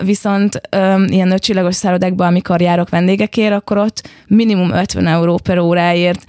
[0.00, 0.60] viszont
[1.06, 6.24] ilyen csillagos szállodákban, amikor járok vendégekért, akkor ott minimum 50 euró per óráért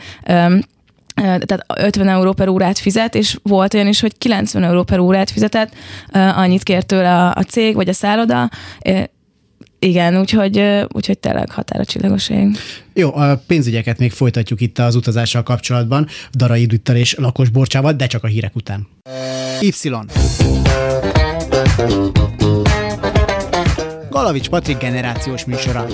[1.18, 5.32] tehát 50 euró per órát fizet, és volt olyan is, hogy 90 euró per órát
[5.32, 5.74] fizetett,
[6.12, 8.50] annyit kért tőle a cég vagy a szálloda,
[9.80, 12.58] igen, úgyhogy, úgyhogy tényleg határa csillagoség.
[12.94, 18.08] Jó, a pénzügyeket még folytatjuk itt az utazással kapcsolatban, Darai Düttel és Lakos Borcsával, de
[18.08, 18.88] csak a hírek után.
[19.62, 19.72] Y.
[24.10, 25.86] Galavics Patrik generációs műsora.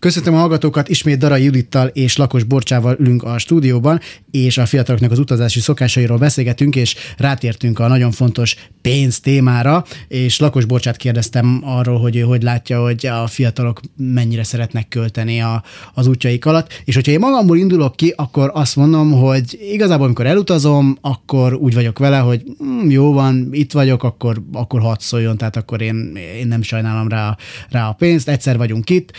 [0.00, 5.10] Köszöntöm a hallgatókat, ismét Dara Judittal és Lakos Borcsával ülünk a stúdióban, és a fiataloknak
[5.10, 11.60] az utazási szokásairól beszélgetünk, és rátértünk a nagyon fontos pénz témára, és Lakos Borcsát kérdeztem
[11.64, 15.62] arról, hogy ő hogy látja, hogy a fiatalok mennyire szeretnek költeni a,
[15.94, 20.26] az útjaik alatt, és hogyha én magamból indulok ki, akkor azt mondom, hogy igazából amikor
[20.26, 25.36] elutazom, akkor úgy vagyok vele, hogy hm, jó van, itt vagyok, akkor, akkor hadd szóljon,
[25.36, 27.36] tehát akkor én, én nem sajnálom rá,
[27.70, 29.12] rá a pénzt, egyszer vagyunk itt.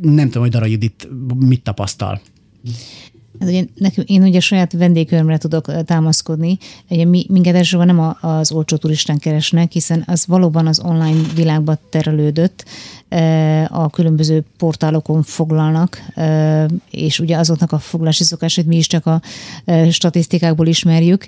[0.00, 2.20] Nem tudom, hogy Dara Judit mit tapasztal.
[3.40, 6.58] Hát ugye nekünk, én ugye saját vendégkörömre tudok támaszkodni.
[6.88, 11.78] Ugye mi, minket elsősorban nem az olcsó turistán keresnek, hiszen az valóban az online világba
[11.90, 12.64] terelődött,
[13.68, 16.02] a különböző portálokon foglalnak,
[16.90, 19.20] és ugye azoknak a foglalási szokásait mi is csak a
[19.90, 21.26] statisztikákból ismerjük.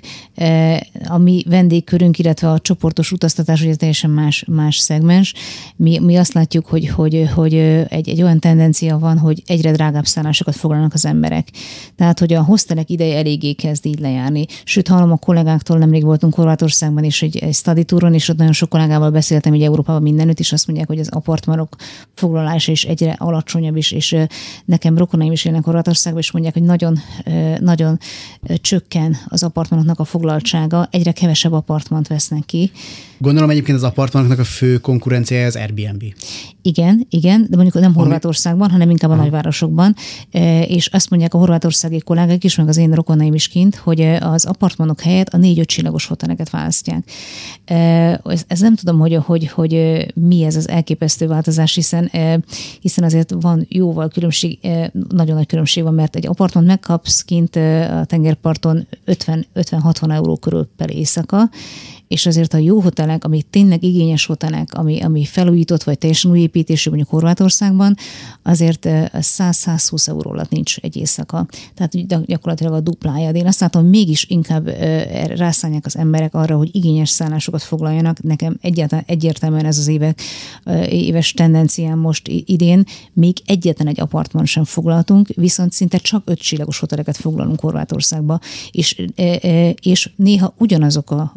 [1.07, 5.33] A mi vendégkörünk, illetve a csoportos utaztatás ugye teljesen más, más szegmens.
[5.75, 7.53] Mi, mi azt látjuk, hogy, hogy, hogy
[7.89, 11.47] egy, egy olyan tendencia van, hogy egyre drágább szállásokat foglalnak az emberek.
[11.95, 14.45] Tehát, hogy a hostelek ideje eléggé kezd így lejárni.
[14.63, 18.53] Sőt, hallom a kollégáktól, nemrég voltunk Horvátországban is egy, egy study touron, és ott nagyon
[18.53, 21.74] sok kollégával beszéltem, hogy Európában mindenütt, és azt mondják, hogy az apartmanok
[22.13, 24.15] foglalása is egyre alacsonyabb is, és
[24.65, 26.99] nekem rokonaim is élnek Horvátországban, és mondják, hogy nagyon,
[27.59, 27.99] nagyon
[28.61, 32.71] csökken az apartmanoknak a foglaltsága, egyre kevesebb apartmant vesznek ki.
[33.17, 36.03] Gondolom egyébként az apartmanoknak a fő konkurenciája az Airbnb.
[36.65, 39.95] Igen, igen, de mondjuk nem Horvátországban, hanem inkább a nagyvárosokban,
[40.67, 44.45] és azt mondják a horvátországi kollégák is, meg az én rokonaim is kint, hogy az
[44.45, 47.11] apartmanok helyett a négy-öt csillagos hoteleket választják.
[48.47, 52.11] Ez nem tudom, hogy, hogy, hogy mi ez az elképesztő változás, hiszen,
[52.81, 54.59] hiszen azért van jóval különbség,
[55.09, 60.89] nagyon nagy különbség van, mert egy apartmant megkapsz kint a tengerparton 50-60 euró körül per
[60.89, 61.49] éjszaka,
[62.07, 66.39] és azért a jó hotelek, ami tényleg igényes hotelek, ami, ami felújított vagy teljesen új
[66.39, 67.95] építésű, mondjuk Horvátországban,
[68.43, 71.47] azért 100-120 euró alatt nincs egy éjszaka.
[71.73, 73.31] Tehát gyakorlatilag a duplája.
[73.31, 74.67] De én azt látom, mégis inkább
[75.35, 78.23] rászállják az emberek arra, hogy igényes szállásokat foglaljanak.
[78.23, 80.21] Nekem egyáltalán egyértelműen ez az évek,
[80.89, 82.83] éves tendenciám most idén.
[83.13, 88.39] Még egyetlen egy apartman sem foglaltunk, viszont szinte csak öt csillagos hoteleket foglalunk Horvátországba,
[88.71, 89.05] és,
[89.81, 91.33] és néha ugyanazok a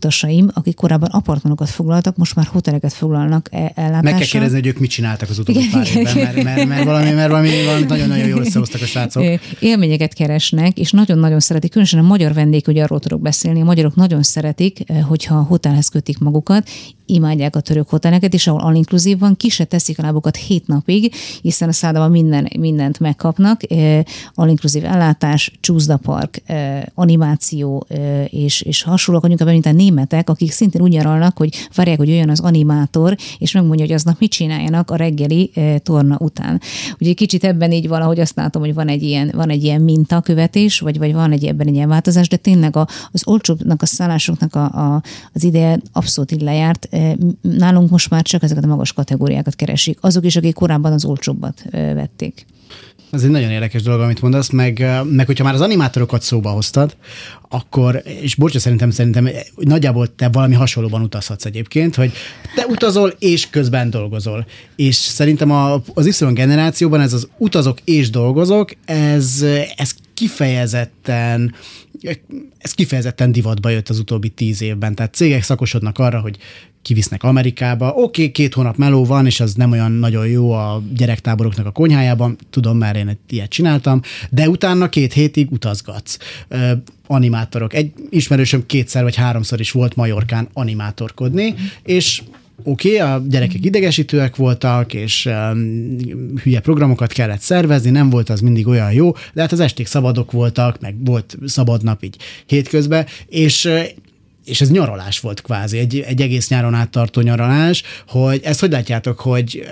[0.00, 4.02] utasaim, akik korábban apartmanokat foglaltak, most már hoteleket foglalnak ellátásra.
[4.02, 7.10] Meg kell kérdezni, hogy ők mit csináltak az utóbbi pár évben, mert, mert, mert, valami,
[7.10, 9.24] mert valami, valami nagyon-nagyon jól összehoztak a srácok.
[9.58, 13.94] Élményeket keresnek, és nagyon-nagyon szeretik, különösen a magyar vendég, hogy arról tudok beszélni, a magyarok
[13.94, 16.68] nagyon szeretik, hogyha a hotelhez kötik magukat,
[17.10, 18.82] imádják a török hoteleket, és ahol all
[19.18, 23.60] van, ki se teszik a lábukat hét napig, hiszen a szállodában minden, mindent megkapnak,
[24.34, 26.42] all-inclusive ellátás, csúszdapark,
[26.94, 27.86] animáció
[28.30, 32.30] és, és hasonlók, mondjuk mint a németek, akik szintén úgy nyaralnak, hogy várják, hogy jöjjön
[32.30, 36.60] az animátor, és megmondja, hogy aznap mit csináljanak a reggeli torna után.
[37.00, 40.80] Ugye kicsit ebben így valahogy azt látom, hogy van egy ilyen, van egy ilyen mintakövetés,
[40.80, 44.54] vagy, vagy van egy ebben egy ilyen változás, de tényleg a, az olcsóbbnak a szállásoknak
[44.54, 46.88] a, a, az ideje abszolút így lejárt
[47.40, 49.98] nálunk most már csak ezeket a magas kategóriákat keresik.
[50.00, 52.46] Azok is, akik korábban az olcsóbbat vették.
[53.10, 56.96] Ez egy nagyon érdekes dolog, amit mondasz, meg, meg hogyha már az animátorokat szóba hoztad,
[57.48, 62.12] akkor, és bocsánat, szerintem, szerintem nagyjából te valami hasonlóban utazhatsz egyébként, hogy
[62.54, 64.46] te utazol és közben dolgozol.
[64.76, 69.44] És szerintem a, az Y generációban ez az utazok és dolgozok, ez,
[69.76, 71.54] ez kifejezetten
[72.58, 74.94] ez kifejezetten divatba jött az utóbbi tíz évben.
[74.94, 76.36] Tehát cégek szakosodnak arra, hogy
[76.82, 77.88] kivisznek Amerikába.
[77.88, 81.70] Oké, okay, két hónap meló van, és az nem olyan nagyon jó a gyerektáboroknak a
[81.70, 86.18] konyhájában, tudom, mert én ilyet csináltam, de utána két hétig utazgatsz.
[86.48, 86.72] Ö,
[87.06, 87.74] animátorok.
[87.74, 92.22] Egy ismerősöm kétszer vagy háromszor is volt Majorkán animátorkodni, és
[92.64, 95.96] oké, okay, a gyerekek idegesítőek voltak, és um,
[96.42, 100.32] hülye programokat kellett szervezni, nem volt az mindig olyan jó, de hát az esték szabadok
[100.32, 103.68] voltak, meg volt szabad nap így hétközben, és
[104.44, 109.20] és ez nyaralás volt kvázi, egy, egy egész nyáron áttartó nyaralás, hogy ezt hogy látjátok,
[109.20, 109.66] hogy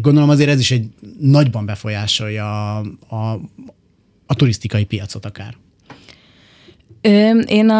[0.00, 0.86] gondolom azért ez is egy
[1.20, 3.40] nagyban befolyásolja a, a,
[4.26, 5.56] a turisztikai piacot akár.
[7.46, 7.70] Én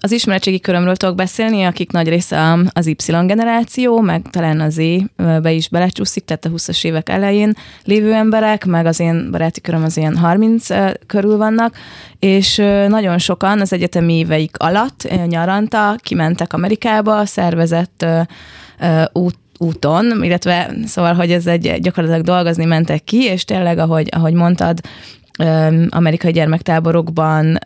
[0.00, 5.52] az ismeretségi körömről tudok beszélni, akik nagy része az Y generáció, meg talán az E-be
[5.52, 9.96] is belecsúszik, tehát a 20-as évek elején lévő emberek, meg az én baráti köröm az
[9.96, 10.66] ilyen 30
[11.06, 11.74] körül vannak,
[12.18, 12.56] és
[12.88, 18.06] nagyon sokan az egyetemi éveik alatt nyaranta kimentek Amerikába, szervezett
[19.12, 24.32] út úton, illetve szóval, hogy ez egy gyakorlatilag dolgozni mentek ki, és tényleg, ahogy, ahogy
[24.32, 24.80] mondtad,
[25.88, 27.58] amerikai gyermektáborokban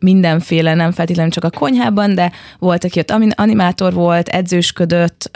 [0.00, 5.30] mindenféle, nem feltétlenül csak a konyhában, de volt, aki ott animátor volt, edzősködött,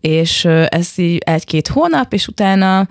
[0.00, 2.88] és ez egy-két hónap, és utána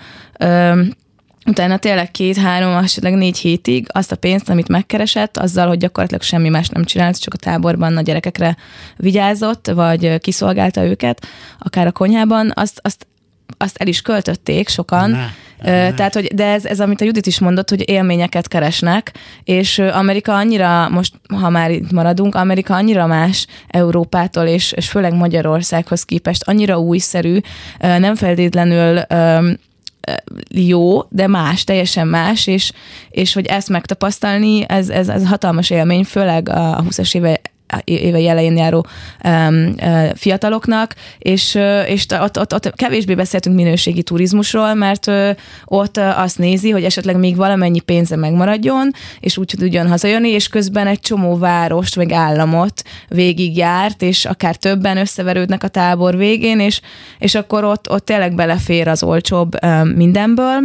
[1.47, 6.49] utána tényleg két-három, esetleg négy hétig azt a pénzt, amit megkeresett, azzal, hogy gyakorlatilag semmi
[6.49, 8.57] más nem csinált, csak a táborban a gyerekekre
[8.95, 11.25] vigyázott, vagy kiszolgálta őket,
[11.59, 13.07] akár a konyhában, azt, azt,
[13.57, 15.09] azt el is költötték sokan.
[15.09, 15.25] Ne.
[15.63, 20.35] Tehát, hogy, de ez, ez, amit a Judit is mondott, hogy élményeket keresnek, és Amerika
[20.35, 26.43] annyira, most ha már itt maradunk, Amerika annyira más Európától, és, és főleg Magyarországhoz képest
[26.43, 27.39] annyira újszerű,
[27.79, 29.01] nem feltétlenül
[30.49, 32.71] jó, de más, teljesen más, és,
[33.09, 37.39] és hogy ezt megtapasztalni, ez, ez, ez hatalmas élmény, főleg a 20-as éve
[37.83, 38.85] éve elején járó
[39.23, 45.29] um, uh, fiataloknak, és, uh, és ott, ott, ott kevésbé beszéltünk minőségi turizmusról, mert uh,
[45.65, 50.87] ott azt nézi, hogy esetleg még valamennyi pénze megmaradjon, és úgy tudjon hazajönni, és közben
[50.87, 56.81] egy csomó várost, vagy államot végigjárt, és akár többen összeverődnek a tábor végén, és,
[57.19, 60.59] és akkor ott, ott tényleg belefér az olcsóbb um, mindenből,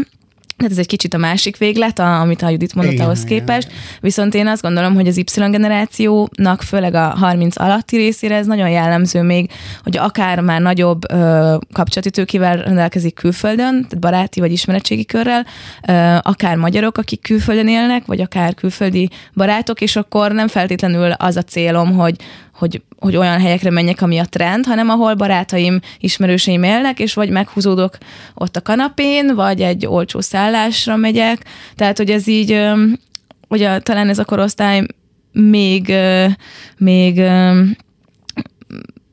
[0.62, 3.66] tehát ez egy kicsit a másik véglet, a, amit a Judit mondott igen, ahhoz képest.
[3.66, 3.80] Igen.
[4.00, 8.70] Viszont én azt gondolom, hogy az Y generációnak, főleg a 30 alatti részére ez nagyon
[8.70, 9.50] jellemző még,
[9.82, 15.46] hogy akár már nagyobb ö, kapcsolati tőkével rendelkezik külföldön, tehát baráti vagy ismeretségi körrel,
[15.88, 21.36] ö, akár magyarok, akik külföldön élnek, vagy akár külföldi barátok, és akkor nem feltétlenül az
[21.36, 22.16] a célom, hogy,
[22.62, 27.30] hogy, hogy olyan helyekre menjek, ami a trend, hanem ahol barátaim, ismerőseim élnek, és vagy
[27.30, 27.98] meghúzódok
[28.34, 31.44] ott a kanapén, vagy egy olcsó szállásra megyek.
[31.76, 32.60] Tehát, hogy ez így,
[33.48, 34.86] hogy talán ez a korosztály
[35.32, 35.94] még,
[36.76, 37.22] még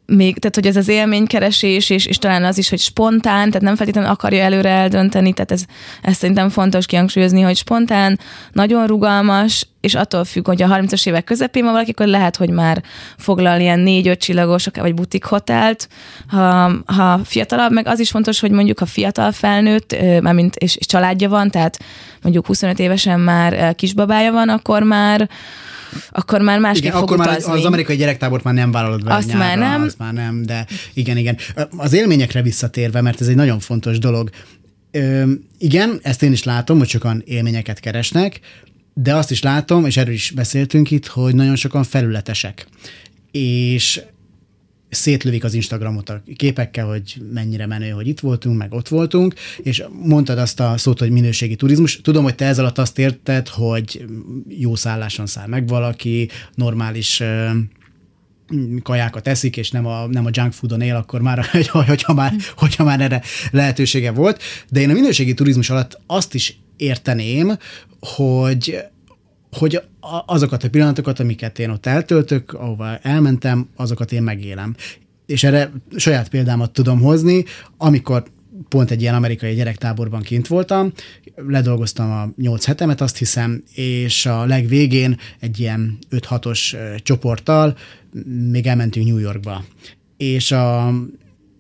[0.10, 3.76] még, tehát hogy ez az élménykeresés, és, és talán az is, hogy spontán, tehát nem
[3.76, 5.64] feltétlenül akarja előre eldönteni, tehát ez,
[6.02, 8.20] ez szerintem fontos kihangsúlyozni, hogy spontán,
[8.52, 12.50] nagyon rugalmas, és attól függ, hogy a 30-as évek közepén van valaki, akkor lehet, hogy
[12.50, 12.84] már
[13.18, 15.88] foglal ilyen négy-öt csillagos, vagy butik hotelt.
[16.28, 20.86] Ha, ha fiatalabb, meg az is fontos, hogy mondjuk ha fiatal felnőtt, mármint és, és
[20.86, 21.80] családja van, tehát
[22.22, 25.30] mondjuk 25 évesen már kisbabája van, akkor már
[26.12, 27.50] akkor már másképp igen, fog akkor utazni.
[27.50, 29.82] már az amerikai gyerektábort már nem vállalod be Azt nyárra, már nem.
[29.82, 31.38] Azt már nem, de igen, igen.
[31.78, 34.30] Az élményekre visszatérve, mert ez egy nagyon fontos dolog.
[34.92, 38.40] Ö, igen, ezt én is látom, hogy sokan élményeket keresnek,
[38.94, 42.68] de azt is látom, és erről is beszéltünk itt, hogy nagyon sokan felületesek.
[43.32, 44.02] És
[44.90, 49.84] szétlövik az Instagramot a képekkel, hogy mennyire menő, hogy itt voltunk, meg ott voltunk, és
[50.04, 52.02] mondtad azt a szót, hogy minőségi turizmus.
[52.02, 54.06] Tudom, hogy te ezzel alatt azt érted, hogy
[54.48, 57.24] jó szálláson száll meg valaki, normális
[58.84, 61.46] kajákat eszik, és nem a, nem a junk foodon él, akkor már,
[61.88, 63.22] hogyha már, hogyha már erre
[63.52, 64.42] lehetősége volt.
[64.70, 67.58] De én a minőségi turizmus alatt azt is érteném,
[68.00, 68.78] hogy
[69.52, 69.82] hogy
[70.26, 74.76] azokat a pillanatokat, amiket én ott eltöltök, ahova elmentem, azokat én megélem.
[75.26, 77.44] És erre saját példámat tudom hozni,
[77.78, 78.24] amikor
[78.70, 80.92] pont egy ilyen amerikai gyerektáborban kint voltam,
[81.36, 87.78] ledolgoztam a nyolc hetemet, azt hiszem, és a legvégén egy ilyen 5-6-os csoporttal
[88.52, 89.64] még elmentünk New Yorkba.
[90.18, 90.94] És a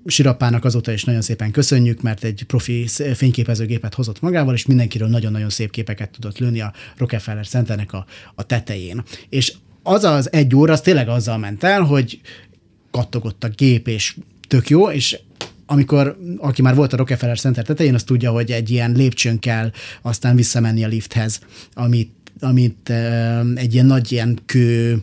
[0.09, 5.49] Sirapának azóta is nagyon szépen köszönjük, mert egy profi fényképezőgépet hozott magával, és mindenkiről nagyon-nagyon
[5.49, 9.03] szép képeket tudott lőni a Rockefeller Centernek a, a tetején.
[9.29, 12.21] És az az egy óra, az tényleg azzal ment el, hogy
[12.91, 14.15] kattogott a gép, és
[14.47, 15.19] tök jó, és
[15.65, 19.71] amikor, aki már volt a Rockefeller Center tetején, az tudja, hogy egy ilyen lépcsőn kell
[20.01, 21.39] aztán visszamenni a lifthez,
[21.73, 22.93] amit amit
[23.55, 25.01] egy ilyen nagy ilyen kő,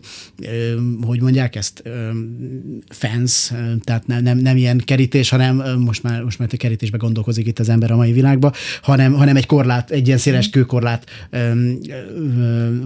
[1.01, 1.83] hogy mondják ezt,
[2.89, 7.47] fence, tehát nem, nem, nem ilyen kerítés, hanem most már, most már a kerítésbe gondolkozik
[7.47, 10.53] itt az ember a mai világban, hanem, hanem egy korlát, egy ilyen széles mhm.
[10.53, 11.09] kőkorlát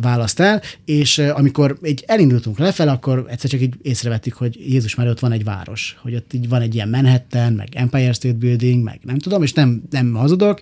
[0.02, 5.08] választ el, és amikor egy elindultunk lefelé, akkor egyszer csak így észrevettük, hogy Jézus már
[5.08, 8.84] ott van egy város, hogy ott így van egy ilyen Manhattan, meg Empire State Building,
[8.84, 10.60] meg nem tudom, és nem, nem hazudok,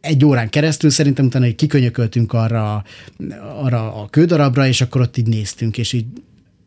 [0.00, 2.84] egy órán keresztül szerintem utána, hogy kikönyököltünk arra,
[3.62, 6.06] arra a kődarabra, és akkor ott így néztünk, és így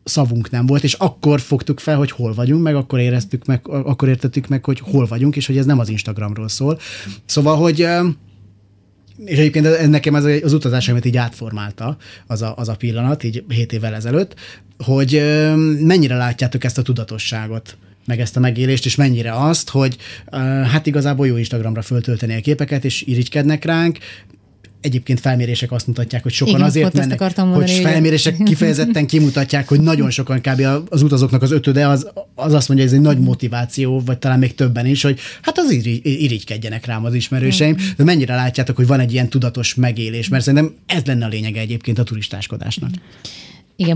[0.04, 4.08] szavunk nem volt, és akkor fogtuk fel, hogy hol vagyunk, meg akkor éreztük meg, akkor
[4.08, 6.78] értettük meg, hogy hol vagyunk, és hogy ez nem az Instagramról szól.
[7.24, 7.86] Szóval, hogy
[9.24, 13.72] és egyébként nekem az, az utazásomat így átformálta az a, az a pillanat, így 7
[13.72, 14.34] évvel ezelőtt,
[14.78, 15.12] hogy
[15.80, 17.76] mennyire látjátok ezt a tudatosságot
[18.10, 19.96] meg ezt a megélést, és mennyire azt, hogy
[20.70, 23.98] hát igazából jó Instagramra föltölteni a képeket, és irigykednek ránk,
[24.80, 27.92] egyébként felmérések azt mutatják, hogy sokan Igen, azért mennek, akartam hogy mondani, igen.
[27.92, 30.66] felmérések kifejezetten kimutatják, hogy nagyon sokan kb.
[30.88, 34.38] az utazóknak az ötöde az, az azt mondja, hogy ez egy nagy motiváció, vagy talán
[34.38, 38.86] még többen is, hogy hát az irigy, irigykedjenek rám az ismerőseim, de mennyire látjátok, hogy
[38.86, 42.90] van egy ilyen tudatos megélés, mert szerintem ez lenne a lényege egyébként a turistáskodásnak.
[42.90, 43.02] Igen,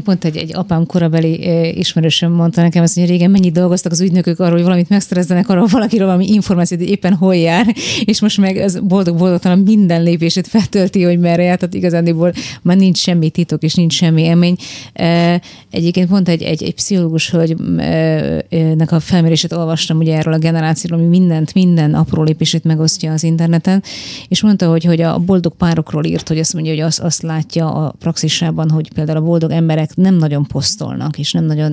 [0.05, 4.41] pont egy, egy apám korabeli ismerősöm mondta nekem azt, hogy régen mennyit dolgoztak az ügynökök
[4.41, 8.57] arról, hogy valamit megszerezzenek arról valakiről valami információt, hogy éppen hol jár, és most meg
[8.57, 13.75] ez boldog-boldogtalan minden lépését feltölti, hogy merre jár, tehát igazándiból már nincs semmi titok, és
[13.75, 14.57] nincs semmi élmény.
[14.93, 15.41] Eh,
[15.75, 21.09] Egyébként pont egy, egy, egy pszichológus hölgynek a felmérését olvastam ugye erről a generációról, ami
[21.09, 23.83] mindent, minden apró lépését megosztja az interneten,
[24.29, 27.73] és mondta, hogy, hogy a boldog párokról írt, hogy azt mondja, hogy azt, azt látja
[27.73, 31.73] a praxisában, hogy például a boldog emberek nem nagyon posztolnak, és nem nagyon,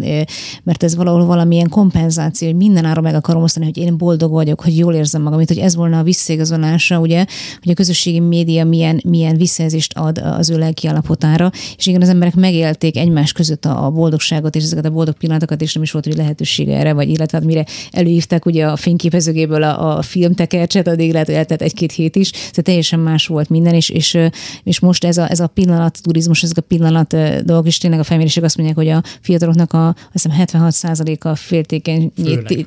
[0.63, 4.61] mert ez valahol valamilyen kompenzáció, hogy minden ára meg akarom osztani, hogy én boldog vagyok,
[4.61, 7.25] hogy jól érzem magam, mint hogy ez volna a visszaigazolása, ugye,
[7.61, 12.09] hogy a közösségi média milyen, milyen visszajelzést ad az ő lelki állapotára, és igen, az
[12.09, 16.05] emberek megélték egymás között a, boldogságot és ezeket a boldog pillanatokat, és nem is volt
[16.05, 21.11] hogy lehetősége erre, vagy illetve hát mire előhívták ugye a fényképezőgéből a, a filmtekercset, addig
[21.11, 24.17] lehet, hogy eltelt egy-két hét is, tehát teljesen más volt minden, és, és,
[24.63, 28.03] és most ez a, ez a pillanat turizmus, ezek a pillanat dolgok, és tényleg a
[28.03, 32.11] felmérések azt mondják, hogy a fiataloknak a azt hiszem 76%-a a féltékeny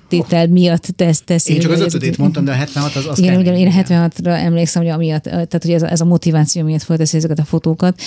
[0.09, 1.53] tétel miatt tesz, teszi.
[1.53, 4.83] Én csak az ötödét mondtam, de a 76 az, az igen, ugyan én 76-ra emlékszem,
[4.83, 8.01] hogy amiatt, tehát hogy ez a, ez a motiváció miatt fölteszi ezeket a fotókat,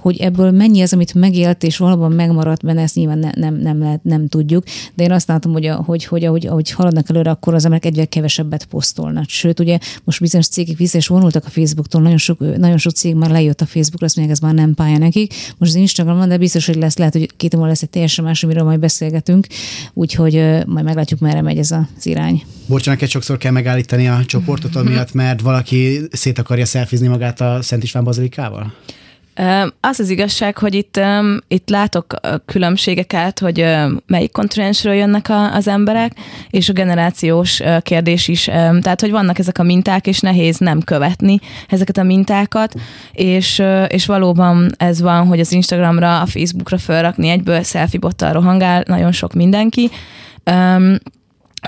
[0.00, 3.78] hogy ebből mennyi az, amit megélt, és valóban megmaradt benne, ezt nyilván ne, nem, nem,
[3.78, 7.30] lehet, nem tudjuk, de én azt látom, hogy, a, hogy, hogy ahogy, ahogy haladnak előre,
[7.30, 9.28] akkor az emberek egyre kevesebbet posztolnak.
[9.28, 13.14] Sőt, ugye most bizonyos cégek vissza is vonultak a Facebooktól, nagyon sok, nagyon sok cég
[13.14, 15.34] már lejött a Facebookra, azt mondják, ez már nem pálya nekik.
[15.58, 18.24] Most az Instagram van, de biztos, hogy lesz, lehet, hogy két múlva lesz egy teljesen
[18.24, 19.46] más, amiről majd beszélgetünk,
[19.92, 20.34] úgyhogy
[20.66, 22.42] majd meglátjuk, merre megy ez az irány.
[22.66, 27.58] Bocs, neked sokszor kell megállítani a csoportot, amiatt, mert valaki szét akarja szelfizni magát a
[27.62, 28.72] Szent István bazilikával?
[29.80, 31.00] Az az igazság, hogy itt,
[31.48, 32.14] itt látok
[32.44, 33.66] különbségeket, hogy
[34.06, 36.12] melyik kontinensről jönnek a, az emberek,
[36.50, 38.44] és a generációs kérdés is.
[38.80, 42.74] Tehát, hogy vannak ezek a minták, és nehéz nem követni ezeket a mintákat,
[43.12, 48.84] és, és valóban ez van, hogy az Instagramra, a Facebookra felrakni egyből selfie bottal rohangál
[48.86, 49.90] nagyon sok mindenki.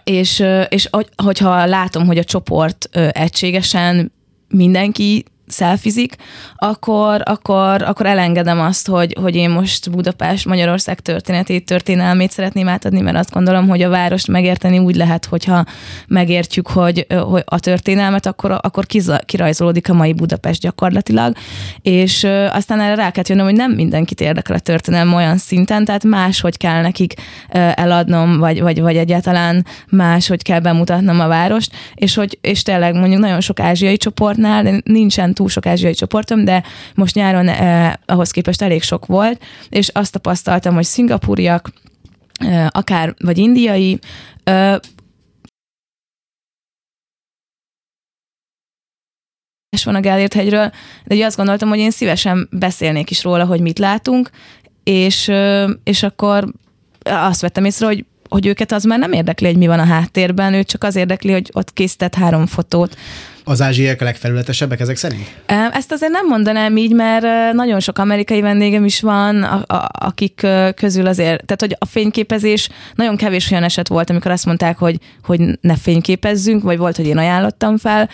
[0.04, 4.12] És, és hogy- hogyha látom, hogy a csoport egységesen
[4.48, 6.16] mindenki szelfizik,
[6.56, 13.00] akkor, akkor, akkor elengedem azt, hogy, hogy én most Budapest, Magyarország történetét, történelmét szeretném átadni,
[13.00, 15.64] mert azt gondolom, hogy a várost megérteni úgy lehet, hogyha
[16.08, 21.36] megértjük, hogy, hogy a történelmet, akkor, akkor kiza- kirajzolódik a mai Budapest gyakorlatilag,
[21.82, 26.04] és aztán erre rá kell jönnöm, hogy nem mindenkit érdekel a történelem olyan szinten, tehát
[26.04, 27.14] máshogy kell nekik
[27.74, 33.20] eladnom, vagy, vagy, vagy egyáltalán máshogy kell bemutatnom a várost, és hogy és tényleg mondjuk
[33.20, 36.62] nagyon sok ázsiai csoportnál, nincsen túl sok ázsiai csoportom, de
[36.94, 41.72] most nyáron eh, ahhoz képest elég sok volt, és azt tapasztaltam, hogy szingapúriak,
[42.40, 43.98] eh, akár vagy indiai,
[44.44, 44.76] eh,
[49.84, 50.70] van a Gellért hegyről,
[51.04, 54.30] de ugye azt gondoltam, hogy én szívesen beszélnék is róla, hogy mit látunk,
[54.84, 56.52] és, ö, és akkor
[57.02, 60.54] azt vettem észre, hogy hogy őket az már nem érdekli, hogy mi van a háttérben,
[60.54, 62.96] ő csak az érdekli, hogy ott készített három fotót.
[63.44, 65.34] Az ázsiaiak a legfelületesebbek ezek szerint?
[65.72, 70.46] Ezt azért nem mondanám így, mert nagyon sok amerikai vendégem is van, a, a, akik
[70.74, 74.98] közül azért, tehát hogy a fényképezés, nagyon kevés olyan eset volt, amikor azt mondták, hogy,
[75.24, 78.10] hogy ne fényképezzünk, vagy volt, hogy én ajánlottam fel.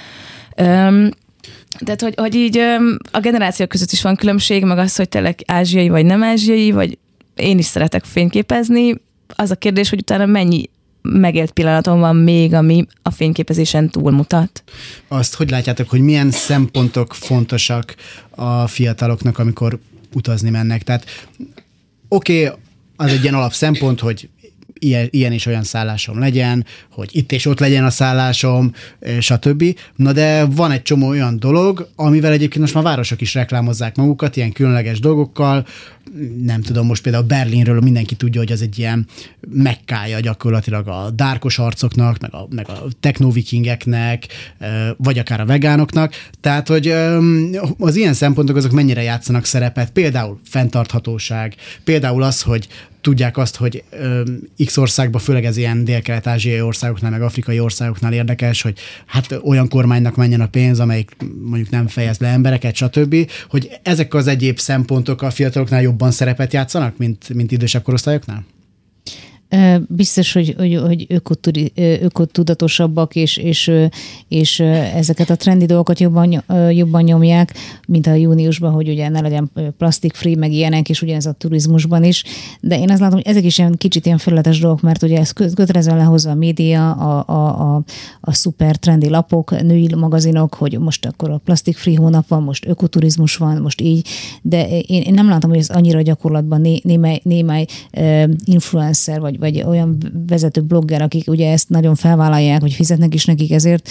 [1.78, 2.58] Tehát, hogy, hogy így
[3.10, 6.98] a generációk között is van különbség, meg az, hogy tényleg ázsiai vagy nem ázsiai, vagy
[7.36, 8.94] én is szeretek fényképezni.
[9.36, 10.70] Az a kérdés, hogy utána mennyi
[11.02, 14.62] megélt pillanatom van még, ami a fényképezésen túlmutat.
[15.08, 17.94] Azt hogy látjátok, hogy milyen szempontok fontosak
[18.30, 19.78] a fiataloknak, amikor
[20.12, 20.82] utazni mennek?
[20.82, 21.04] Tehát
[22.08, 22.58] oké, okay,
[22.96, 24.28] az egy ilyen alap szempont, hogy
[24.80, 29.64] ilyen, ilyen és olyan szállásom legyen, hogy itt és ott legyen a szállásom, eh, stb.
[29.96, 34.36] Na de van egy csomó olyan dolog, amivel egyébként most már városok is reklámozzák magukat,
[34.36, 35.66] ilyen különleges dolgokkal.
[36.42, 39.06] Nem tudom, most például Berlinről mindenki tudja, hogy az egy ilyen
[39.50, 44.26] mekkája gyakorlatilag a dárkos arcoknak, meg a, meg a technovikingeknek,
[44.58, 46.14] eh, vagy akár a vegánoknak.
[46.40, 51.54] Tehát, hogy öm, az ilyen szempontok azok mennyire játszanak szerepet, például fenntarthatóság,
[51.84, 52.68] például az, hogy
[53.00, 58.62] tudják azt, hogy öm, X országban, főleg ez ilyen dél-kelet-ázsiai országoknál, meg afrikai országoknál érdekes,
[58.62, 63.70] hogy hát olyan kormánynak menjen a pénz, amelyik mondjuk nem fejez le embereket, stb., hogy
[63.82, 68.44] ezek az egyéb szempontok a fiataloknál jobban szerepet játszanak, mint, mint idősebb korosztályoknál?
[69.88, 71.06] Biztos, hogy, hogy, hogy
[72.00, 73.70] ökotudatosabbak, és, és,
[74.28, 74.60] és
[74.94, 77.54] ezeket a trendi dolgokat jobban, jobban nyomják,
[77.86, 82.04] mint a júniusban, hogy ugye ne legyen plastic free, meg ilyenek, és ugyanez a turizmusban
[82.04, 82.24] is.
[82.60, 85.32] De én azt látom, hogy ezek is ilyen kicsit ilyen felületes dolgok, mert ugye ez
[85.32, 87.82] kötelezően lehozza a média, a, a, a,
[88.20, 92.66] a szuper trendi lapok, női magazinok, hogy most akkor a plastic free hónap van, most
[92.66, 94.08] ökoturizmus van, most így,
[94.42, 97.66] de én, én nem látom, hogy ez annyira gyakorlatban né, némely, némely
[98.44, 103.52] influencer, vagy vagy olyan vezető blogger, akik ugye ezt nagyon felvállalják, hogy fizetnek is nekik
[103.52, 103.88] ezért,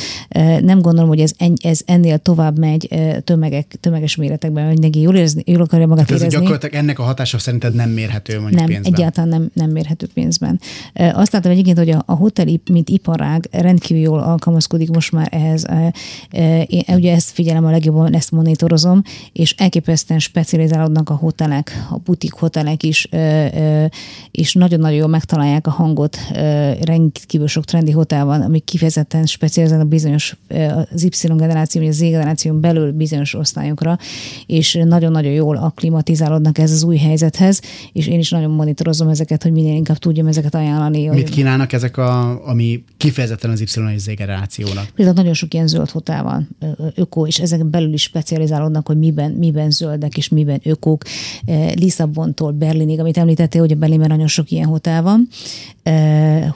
[0.61, 2.87] nem gondolom, hogy ez, en, ez ennél tovább megy
[3.23, 6.39] tömegek, tömeges méretekben, hogy neki jól, érezni, jól akarja magát hát ez érezni.
[6.39, 8.93] gyakorlatilag ennek a hatása szerinted nem mérhető mondjuk nem, pénzben?
[8.93, 10.59] egyáltalán nem, nem mérhető pénzben.
[10.93, 15.65] Azt látom egyébként, hogy a, a hotel, mint iparág rendkívül jól alkalmazkodik most már ehhez.
[16.67, 19.01] Én ugye ezt figyelem a legjobban, ezt monitorozom,
[19.33, 23.07] és elképesztően specializálódnak a hotelek, a butik hotelek is,
[24.31, 26.17] és nagyon-nagyon jól megtalálják találják a hangot,
[26.81, 30.35] rendkívül sok trendi hotel van, ami kifejezetten specializál a bizonyos,
[30.93, 33.97] az Y generáció, vagy az Z generáción belül bizonyos osztályokra,
[34.45, 37.61] és nagyon-nagyon jól akklimatizálódnak ez az új helyzethez,
[37.93, 41.07] és én is nagyon monitorozom ezeket, hogy minél inkább tudjam ezeket ajánlani.
[41.07, 44.87] Mit kínálnak ezek, a, ami kifejezetten az Y és Z generációnak?
[44.95, 46.49] Például nagyon sok ilyen zöld hotel van,
[46.95, 51.03] öko, és ezek belül is specializálódnak, hogy miben, miben zöldek és miben ökók.
[51.75, 55.27] Lisszabontól Berlinig, amit említettél, hogy a Berlinben nagyon sok ilyen hotel van,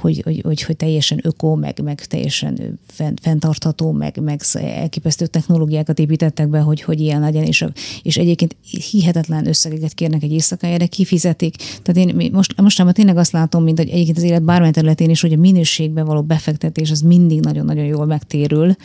[0.02, 2.80] hogy, hogy, hogy, hogy teljesen öko, meg, meg teljesen
[3.22, 7.66] fenntartható, meg, meg elképesztő technológiákat építettek be, hogy, hogy ilyen legyen, és,
[8.02, 8.56] és egyébként
[8.92, 11.56] hihetetlen összegeket kérnek egy éjszakájára, kifizetik.
[11.56, 15.22] Tehát én most, most tényleg azt látom, mint hogy egyébként az élet bármely területén is,
[15.22, 18.76] hogy a minőségbe való befektetés az mindig nagyon-nagyon jól megtérül,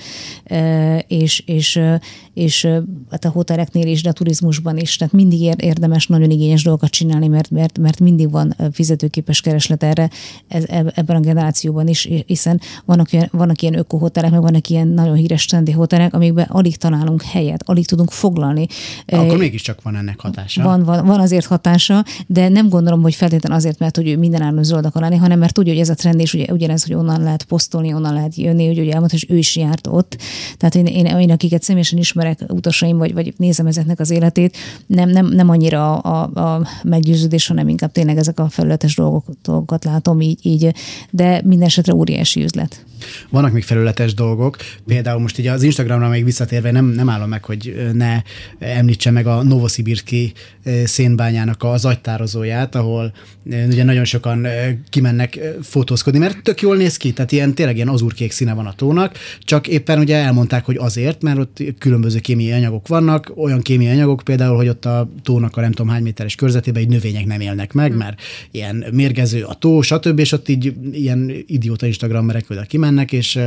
[1.07, 1.81] és, és,
[2.39, 2.69] és
[3.11, 7.29] hát a hoteleknél is, de a turizmusban is, tehát mindig érdemes nagyon igényes dolgokat csinálni,
[7.29, 10.11] mert, mert, mert mindig van fizetőképes kereslet erre
[10.49, 15.15] ez, ebben a generációban is, hiszen vannak, ilyen, vannak ilyen ökohotelek, meg vannak ilyen nagyon
[15.15, 18.67] híres trendi hotelek, amikben alig találunk helyet, alig tudunk foglalni.
[19.07, 20.63] Akkor mégiscsak van ennek hatása.
[20.63, 24.43] Van, van, van azért hatása, de nem gondolom, hogy feltétlenül azért, mert hogy ő minden
[24.43, 26.95] áron zöld akar lenni, hanem mert tudja, hogy ez a trend, és ugye ugyanez, hogy
[26.95, 30.17] onnan lehet posztolni, onnan lehet jönni, hogy ugye elmondta, hogy ő is járt ott.
[30.57, 34.57] Tehát én, én, én akiket személyesen ismerek, utasaim, vagy, vagy nézem ezeknek az életét,
[34.87, 39.85] nem, nem, nem annyira a, a, meggyőződés, hanem inkább tényleg ezek a felületes dolgok, dolgokat
[39.85, 40.75] látom így, így
[41.11, 42.85] de minden esetre óriási üzlet.
[43.31, 44.57] Vannak még felületes dolgok,
[44.87, 48.23] például most ugye az Instagramra még visszatérve nem, nem állom meg, hogy ne
[48.59, 50.33] említse meg a Novosibirski
[50.85, 53.13] szénbányának az agytározóját, ahol
[53.45, 54.47] ugye nagyon sokan
[54.91, 58.73] kimennek fotózkodni, mert tök jól néz ki, tehát ilyen tényleg ilyen azurkék színe van a
[58.73, 63.93] tónak, csak éppen ugye elmondták, hogy azért, mert ott különböző kémiai anyagok vannak, olyan kémiai
[63.93, 67.41] anyagok például, hogy ott a tónak a nem tudom hány méteres körzetében egy növények nem
[67.41, 70.19] élnek meg, mert ilyen mérgező a tó, stb.
[70.19, 73.39] És ott így ilyen idióta Instagrammerek oda kimennek, és,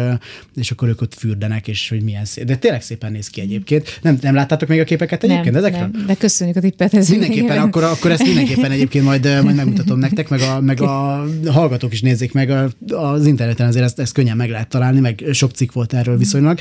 [0.56, 2.46] és akkor ők ott fürdenek, és hogy milyen szép.
[2.46, 4.00] De tényleg szépen néz ki egyébként.
[4.02, 5.90] Nem, nem láttátok még a képeket egyébként nem, ezekről?
[5.94, 6.94] Nem, de köszönjük a tippet.
[6.94, 11.26] Ez mindenképpen, akkor, akkor ezt mindenképpen egyébként majd, majd megmutatom nektek, meg a, meg a
[11.46, 15.24] hallgatók is nézzék meg a, az interneten, azért ezt, ezt könnyen meg lehet találni, meg
[15.32, 16.60] sok cikk volt erről viszonylag.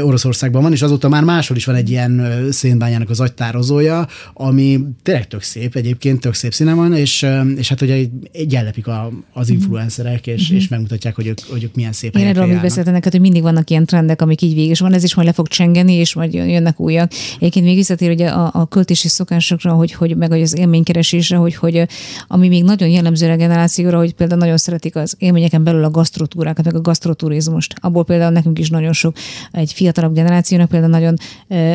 [0.00, 5.26] Oroszországban van, és azóta már máshol is van egy ilyen szénbányának az agytározója, ami tényleg
[5.26, 7.26] tök szép, egyébként tök szép színe van, és,
[7.56, 10.56] és hát ugye egy ellepik a, az influencerek, és, mm-hmm.
[10.56, 13.42] és megmutatják, hogy ők, hogy ők milyen szép Én erről még beszéltem neked, hogy mindig
[13.42, 16.14] vannak ilyen trendek, amik így végig, és van ez is majd le fog csengeni, és
[16.14, 17.12] majd jönnek újak.
[17.36, 21.86] Egyébként még visszatér ugye a, a költési szokásokra, hogy, hogy meg az élménykeresésre, hogy, hogy
[22.26, 26.64] ami még nagyon jellemző a generációra, hogy például nagyon szeretik az élményeken belül a gasztrotúrákat,
[26.64, 27.74] meg a gasztroturizmust.
[27.80, 29.16] Abból például nekünk is nagyon sok
[29.52, 31.14] egy fiatalabb generációnak például nagyon,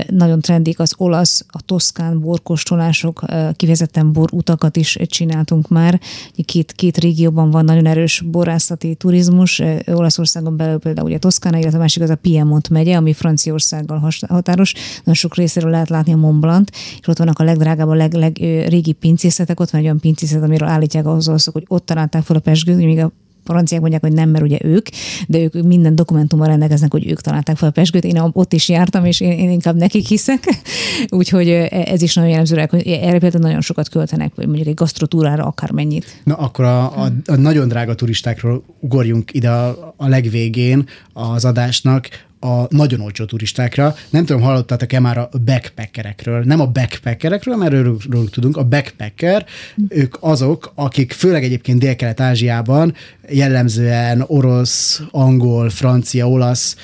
[0.08, 3.24] nagyon trendik az olasz, a toszkán borkostolások,
[3.56, 6.00] kifejezetten borutakat is csináltunk már.
[6.46, 11.82] Két, két régióban van nagyon erős borászati turizmus, Olaszországon belül például ugye Toszkána, illetve a
[11.82, 14.74] másik az a Piemont megye, ami Franciaországgal határos.
[14.98, 18.14] Nagyon sok részéről lehet látni a Mont Blanc, és ott vannak a legdrágább, a leg,
[18.14, 18.38] leg,
[18.68, 22.40] régi pincészetek, ott van egy olyan pincészet, amiről állítják ahhoz, hogy ott találták fel a
[22.40, 23.12] pesgőt, míg a
[23.44, 24.88] franciák mondják, hogy nem, mert ugye ők,
[25.28, 28.04] de ők minden dokumentummal rendelkeznek, hogy ők találták fel pesgőt.
[28.04, 30.44] Én ott is jártam, és én, én inkább nekik hiszek.
[31.10, 35.46] Úgyhogy ez is nagyon jellemző, hogy erre például nagyon sokat költenek, vagy mondjuk egy gasztrotúrára
[35.46, 36.22] akármennyit.
[36.24, 42.10] Na akkor a, a, a nagyon drága turistákról ugorjunk ide a, a legvégén az adásnak,
[42.44, 43.96] a nagyon olcsó turistákra.
[44.10, 46.44] Nem tudom, hallottatok-e már a backpackerekről.
[46.44, 48.58] Nem a backpackerekről, mert őről tudunk.
[48.58, 49.46] A backpacker,
[49.88, 52.94] ők azok, akik főleg egyébként Dél-Kelet-Ázsiában
[53.30, 56.76] jellemzően orosz, angol, francia, olasz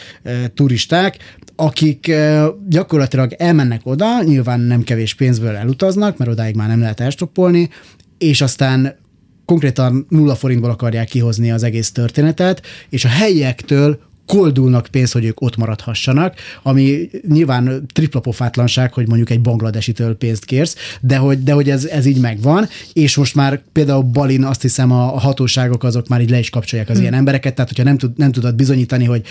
[0.53, 1.17] turisták,
[1.55, 2.11] akik
[2.67, 7.69] gyakorlatilag elmennek oda, nyilván nem kevés pénzből elutaznak, mert odáig már nem lehet elstoppolni,
[8.17, 8.95] és aztán
[9.45, 13.99] konkrétan nulla forintból akarják kihozni az egész történetet, és a helyiektől
[14.29, 20.45] koldulnak pénzt, hogy ők ott maradhassanak, ami nyilván tripla pofátlanság, hogy mondjuk egy bangladesitől pénzt
[20.45, 24.61] kérsz, de hogy, de hogy ez, ez így megvan, és most már például Balin azt
[24.61, 27.03] hiszem a, a hatóságok azok már így le is kapcsolják az hmm.
[27.03, 29.21] ilyen embereket, tehát hogyha nem, tud, nem tudod bizonyítani, hogy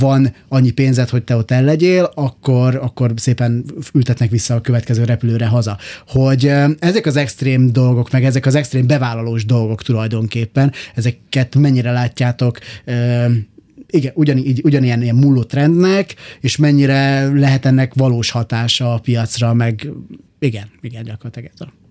[0.00, 5.04] van annyi pénzed, hogy te ott el legyél, akkor, akkor szépen ültetnek vissza a következő
[5.04, 5.78] repülőre haza.
[6.08, 12.58] Hogy ezek az extrém dolgok, meg ezek az extrém bevállalós dolgok tulajdonképpen, ezeket mennyire látjátok
[13.90, 19.88] igen, ugyanígy, ugyanilyen ilyen múló trendnek, és mennyire lehet ennek valós hatása a piacra, meg
[20.38, 21.85] igen, igen, gyakorlatilag ez a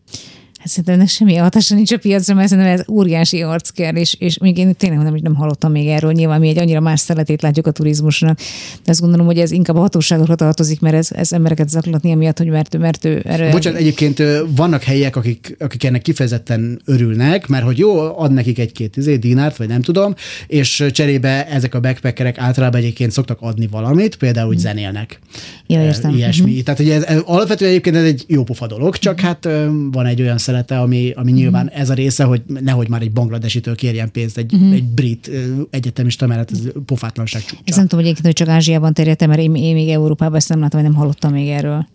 [0.66, 4.38] Hát szerintem ennek semmi hatása nincs a piacra, mert szerintem ez óriási arc kell, és,
[4.42, 7.68] még én tényleg nem, nem hallottam még erről, nyilván mi egy annyira más szeletét látjuk
[7.68, 8.38] a turizmusnak,
[8.84, 12.38] de azt gondolom, hogy ez inkább a hatóságokra tartozik, mert ez, ez embereket zaklatni amiatt,
[12.38, 13.52] hogy mert, mert ő erről...
[13.52, 14.24] Bocsánat, egyébként
[14.56, 19.58] vannak helyek, akik, akik ennek kifejezetten örülnek, mert hogy jó, ad nekik egy-két izé, dinárt,
[19.58, 20.16] vagy nem tudom,
[20.48, 25.20] és cserébe ezek a backpackerek általában egyébként szoktak adni valamit, például, hogy zenélnek.
[25.68, 26.14] Ja, értem.
[26.16, 26.50] Ilyesmi.
[26.50, 26.64] Uh-huh.
[26.64, 29.28] Tehát, hogy ez, alapvetően egyébként ez egy jó pofa dolog, csak uh-huh.
[29.28, 29.48] hát
[29.92, 31.36] van egy olyan szelete, ami, ami mm.
[31.36, 34.72] nyilván ez a része, hogy nehogy már egy bangladesitől kérjen pénzt egy, mm.
[34.72, 35.32] egy brit
[35.70, 37.62] egyetemista, mert ez pofátlanság csúcsa.
[37.66, 40.60] Ez nem tudom, hogy hogy csak Ázsiában terjedtem, mert én, én még Európában ezt nem
[40.60, 41.88] látom, hogy nem hallottam még erről.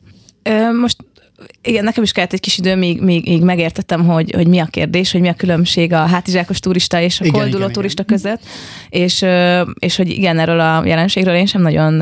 [0.80, 0.96] Most
[1.62, 4.64] igen, nekem is kellett egy kis idő, míg, míg, míg megértettem, hogy, hogy mi a
[4.64, 8.16] kérdés, hogy mi a különbség a hátizsákos turista és a igen, kolduló igen, turista igen.
[8.16, 8.40] között,
[8.88, 9.24] és,
[9.78, 12.00] és hogy igen, erről a jelenségről én sem nagyon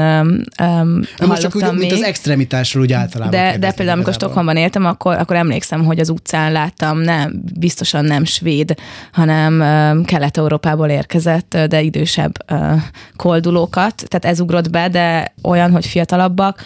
[0.60, 1.78] um, Most csak úgy, még.
[1.78, 3.40] mint az extremitásról úgy általában.
[3.40, 8.04] De, de például, amikor Stockholmban éltem, akkor, akkor emlékszem, hogy az utcán láttam nem, biztosan
[8.04, 8.74] nem svéd,
[9.12, 12.80] hanem um, Kelet-Európából érkezett, de idősebb uh,
[13.16, 16.62] koldulókat, tehát ez ugrott be, de olyan, hogy fiatalabbak,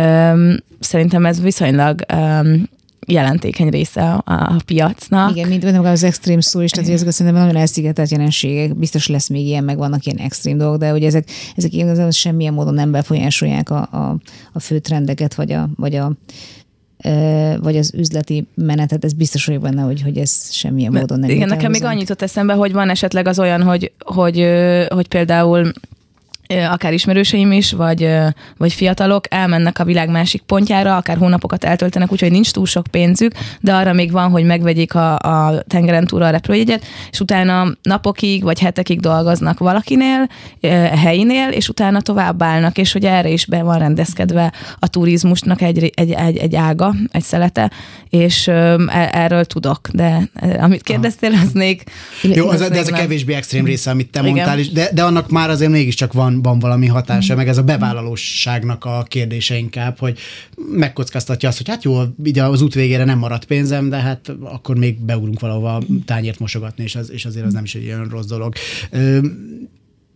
[0.00, 2.68] um, szerintem ez viszonylag um,
[3.06, 5.30] jelentékeny része a, a piacnak.
[5.36, 9.28] Igen, mint mondom, az extrém szó is, tehát ezek szerintem nagyon elszigetelt jelenségek, biztos lesz
[9.28, 12.90] még ilyen, meg vannak ilyen extrém dolgok, de hogy ezek, ezek igazán semmilyen módon nem
[12.90, 14.16] befolyásolják a, a,
[14.52, 16.12] a fő trendeket, vagy a, vagy a
[17.60, 21.48] vagy az üzleti menetet, ez biztos vagyok benne, hogy, hogy ez semmilyen módon nem Igen,
[21.48, 24.46] nekem még annyit ott eszembe, hogy van esetleg az olyan, hogy, hogy,
[24.88, 25.72] hogy például
[26.70, 28.08] akár ismerőseim is, vagy,
[28.56, 33.32] vagy fiatalok elmennek a világ másik pontjára, akár hónapokat eltöltenek, úgyhogy nincs túl sok pénzük,
[33.60, 38.42] de arra még van, hogy megvegyék a, a tengeren túl a repülőjegyet, és utána napokig
[38.42, 40.28] vagy hetekig dolgoznak valakinél,
[40.94, 46.10] helyinél, és utána továbbállnak, és hogy erre is be van rendezkedve a turizmusnak egy, egy,
[46.10, 47.70] egy, egy ága, egy szelete,
[48.12, 48.76] és e,
[49.12, 51.84] erről tudok, de amit kérdeztél, az még...
[52.22, 54.32] Jó, az, de ez a kevésbé extrém része, amit te Igen.
[54.32, 57.36] mondtál, is, de, de annak már azért mégiscsak van van valami hatása, mm.
[57.36, 60.18] meg ez a bevállalóságnak a kérdése inkább, hogy
[60.70, 64.76] megkockáztatja azt, hogy hát jó, ugye az út végére nem maradt pénzem, de hát akkor
[64.76, 68.26] még beugrunk valahova tányért mosogatni, és, az, és azért az nem is egy olyan rossz
[68.26, 68.52] dolog.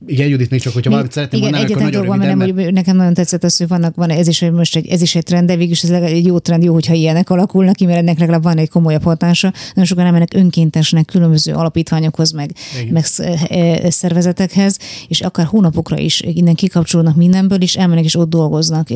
[0.07, 2.37] Igen, Judit, még csak, hogyha valamit szeretném igen, mondani, akkor nagyon röviden.
[2.37, 5.03] Nem, hogy nekem nagyon tetszett az, hogy vannak, van, ez is egy, most egy, ez
[5.03, 7.99] is egy trend, de végülis ez egy jó trend, jó, hogyha ilyenek alakulnak ki, mert
[7.99, 9.53] ennek legalább van egy komolyabb hatása.
[9.69, 12.51] Nagyon sokan nem mennek önkéntesnek különböző alapítványokhoz, meg,
[12.91, 13.05] meg
[13.49, 14.79] e, szervezetekhez,
[15.09, 18.89] és akár hónapokra is innen kikapcsolódnak mindenből, és elmennek, és ott dolgoznak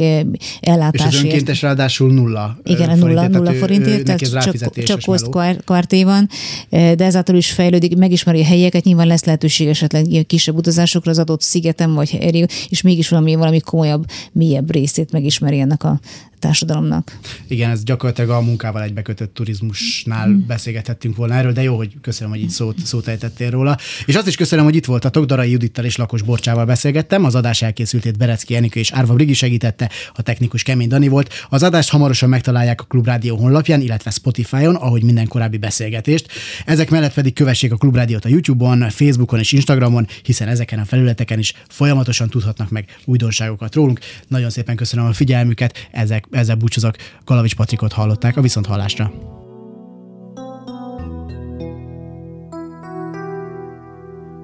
[0.61, 1.13] ellátásért.
[1.13, 6.29] És az önkéntes ráadásul nulla Igen, nulla, nulla forintért, tehát csak, csak posztkarté van,
[6.71, 11.19] de ezáltal is fejlődik, megismeri a helyeket, nyilván lesz lehetőség esetleg kisebb utazás utazásokra az
[11.19, 16.01] adott szigeten vagy helyre, és mégis valami, valami komolyabb, mélyebb részét megismeri ennek a
[16.41, 17.19] társadalomnak.
[17.49, 20.47] Igen, ez gyakorlatilag a munkával egybekötött turizmusnál mm.
[20.47, 23.77] beszélgethettünk volna erről, de jó, hogy köszönöm, hogy itt szót, szót ejtettél róla.
[24.07, 27.25] És azt is köszönöm, hogy itt voltatok, Darai Judittal és Lakos Borcsával beszélgettem.
[27.25, 31.33] Az adás elkészültét Berecki Enikő és Árva Brigi segítette, a technikus Kemény Dani volt.
[31.49, 36.29] Az adást hamarosan megtalálják a Klubrádió honlapján, illetve Spotify-on, ahogy minden korábbi beszélgetést.
[36.65, 41.39] Ezek mellett pedig kövessék a Klubrádiót a YouTube-on, Facebookon és Instagramon, hiszen ezeken a felületeken
[41.39, 44.01] is folyamatosan tudhatnak meg újdonságokat rólunk.
[44.29, 46.95] Nagyon szépen köszönöm a figyelmüket, ezek ezzel búcsúzok.
[47.25, 49.13] Galavics Patrikot hallották a Viszonthallásra.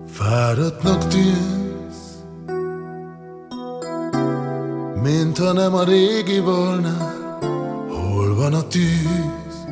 [0.08, 2.24] Fáradtnak tűnsz,
[5.02, 7.14] mint ha nem a régi volna,
[7.88, 9.64] hol van a tűz?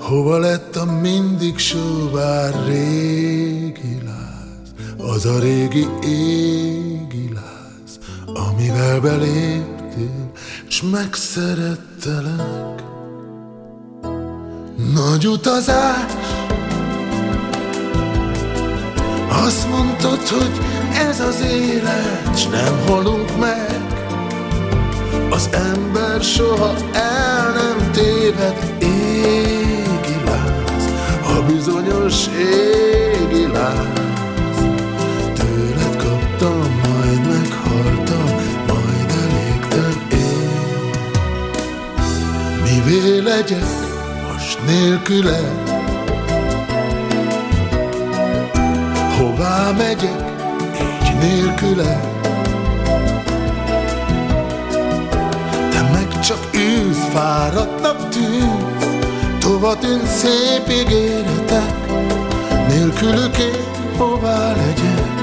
[0.00, 6.89] Hova lett a mindig sóvár régi láz, az a régi égi láz,
[8.34, 10.30] amivel beléptél
[10.68, 12.82] s megszerettelek.
[14.94, 16.12] Nagy utazás,
[19.46, 20.60] azt mondtad, hogy
[21.08, 23.78] ez az élet, s nem halunk meg.
[25.30, 30.88] Az ember soha el nem téved, égi láz,
[31.22, 34.09] ha bizonyos égi láz.
[42.90, 43.64] Mivé legyek
[44.32, 45.70] most nélküled?
[49.18, 50.24] Hová megyek
[50.82, 52.08] így nélküled?
[55.70, 58.86] Te meg csak ülsz, fáradtnak tűnsz,
[59.38, 61.86] Tova tűnt szép ígéretek,
[62.68, 63.64] nélkülük én
[63.96, 65.20] hová legyek?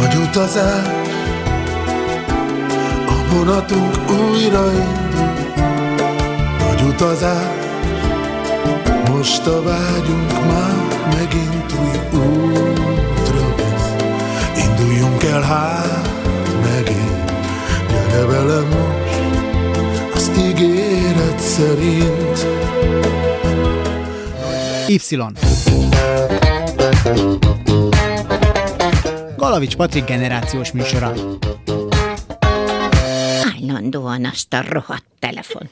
[0.00, 0.86] Nagy utazás,
[3.06, 5.07] a vonatunk újra nagy
[7.00, 7.64] utazás,
[9.10, 13.92] most a vágyunk már megint új útra visz.
[14.64, 16.08] Induljunk el hát
[16.62, 17.32] megint,
[17.88, 19.20] gyere velem most,
[20.14, 22.46] az ígéret szerint.
[24.88, 24.98] Y.
[29.36, 31.12] Galavics Patrik generációs műsora.
[33.56, 35.67] Állandóan azt a rohadt nyomkodják.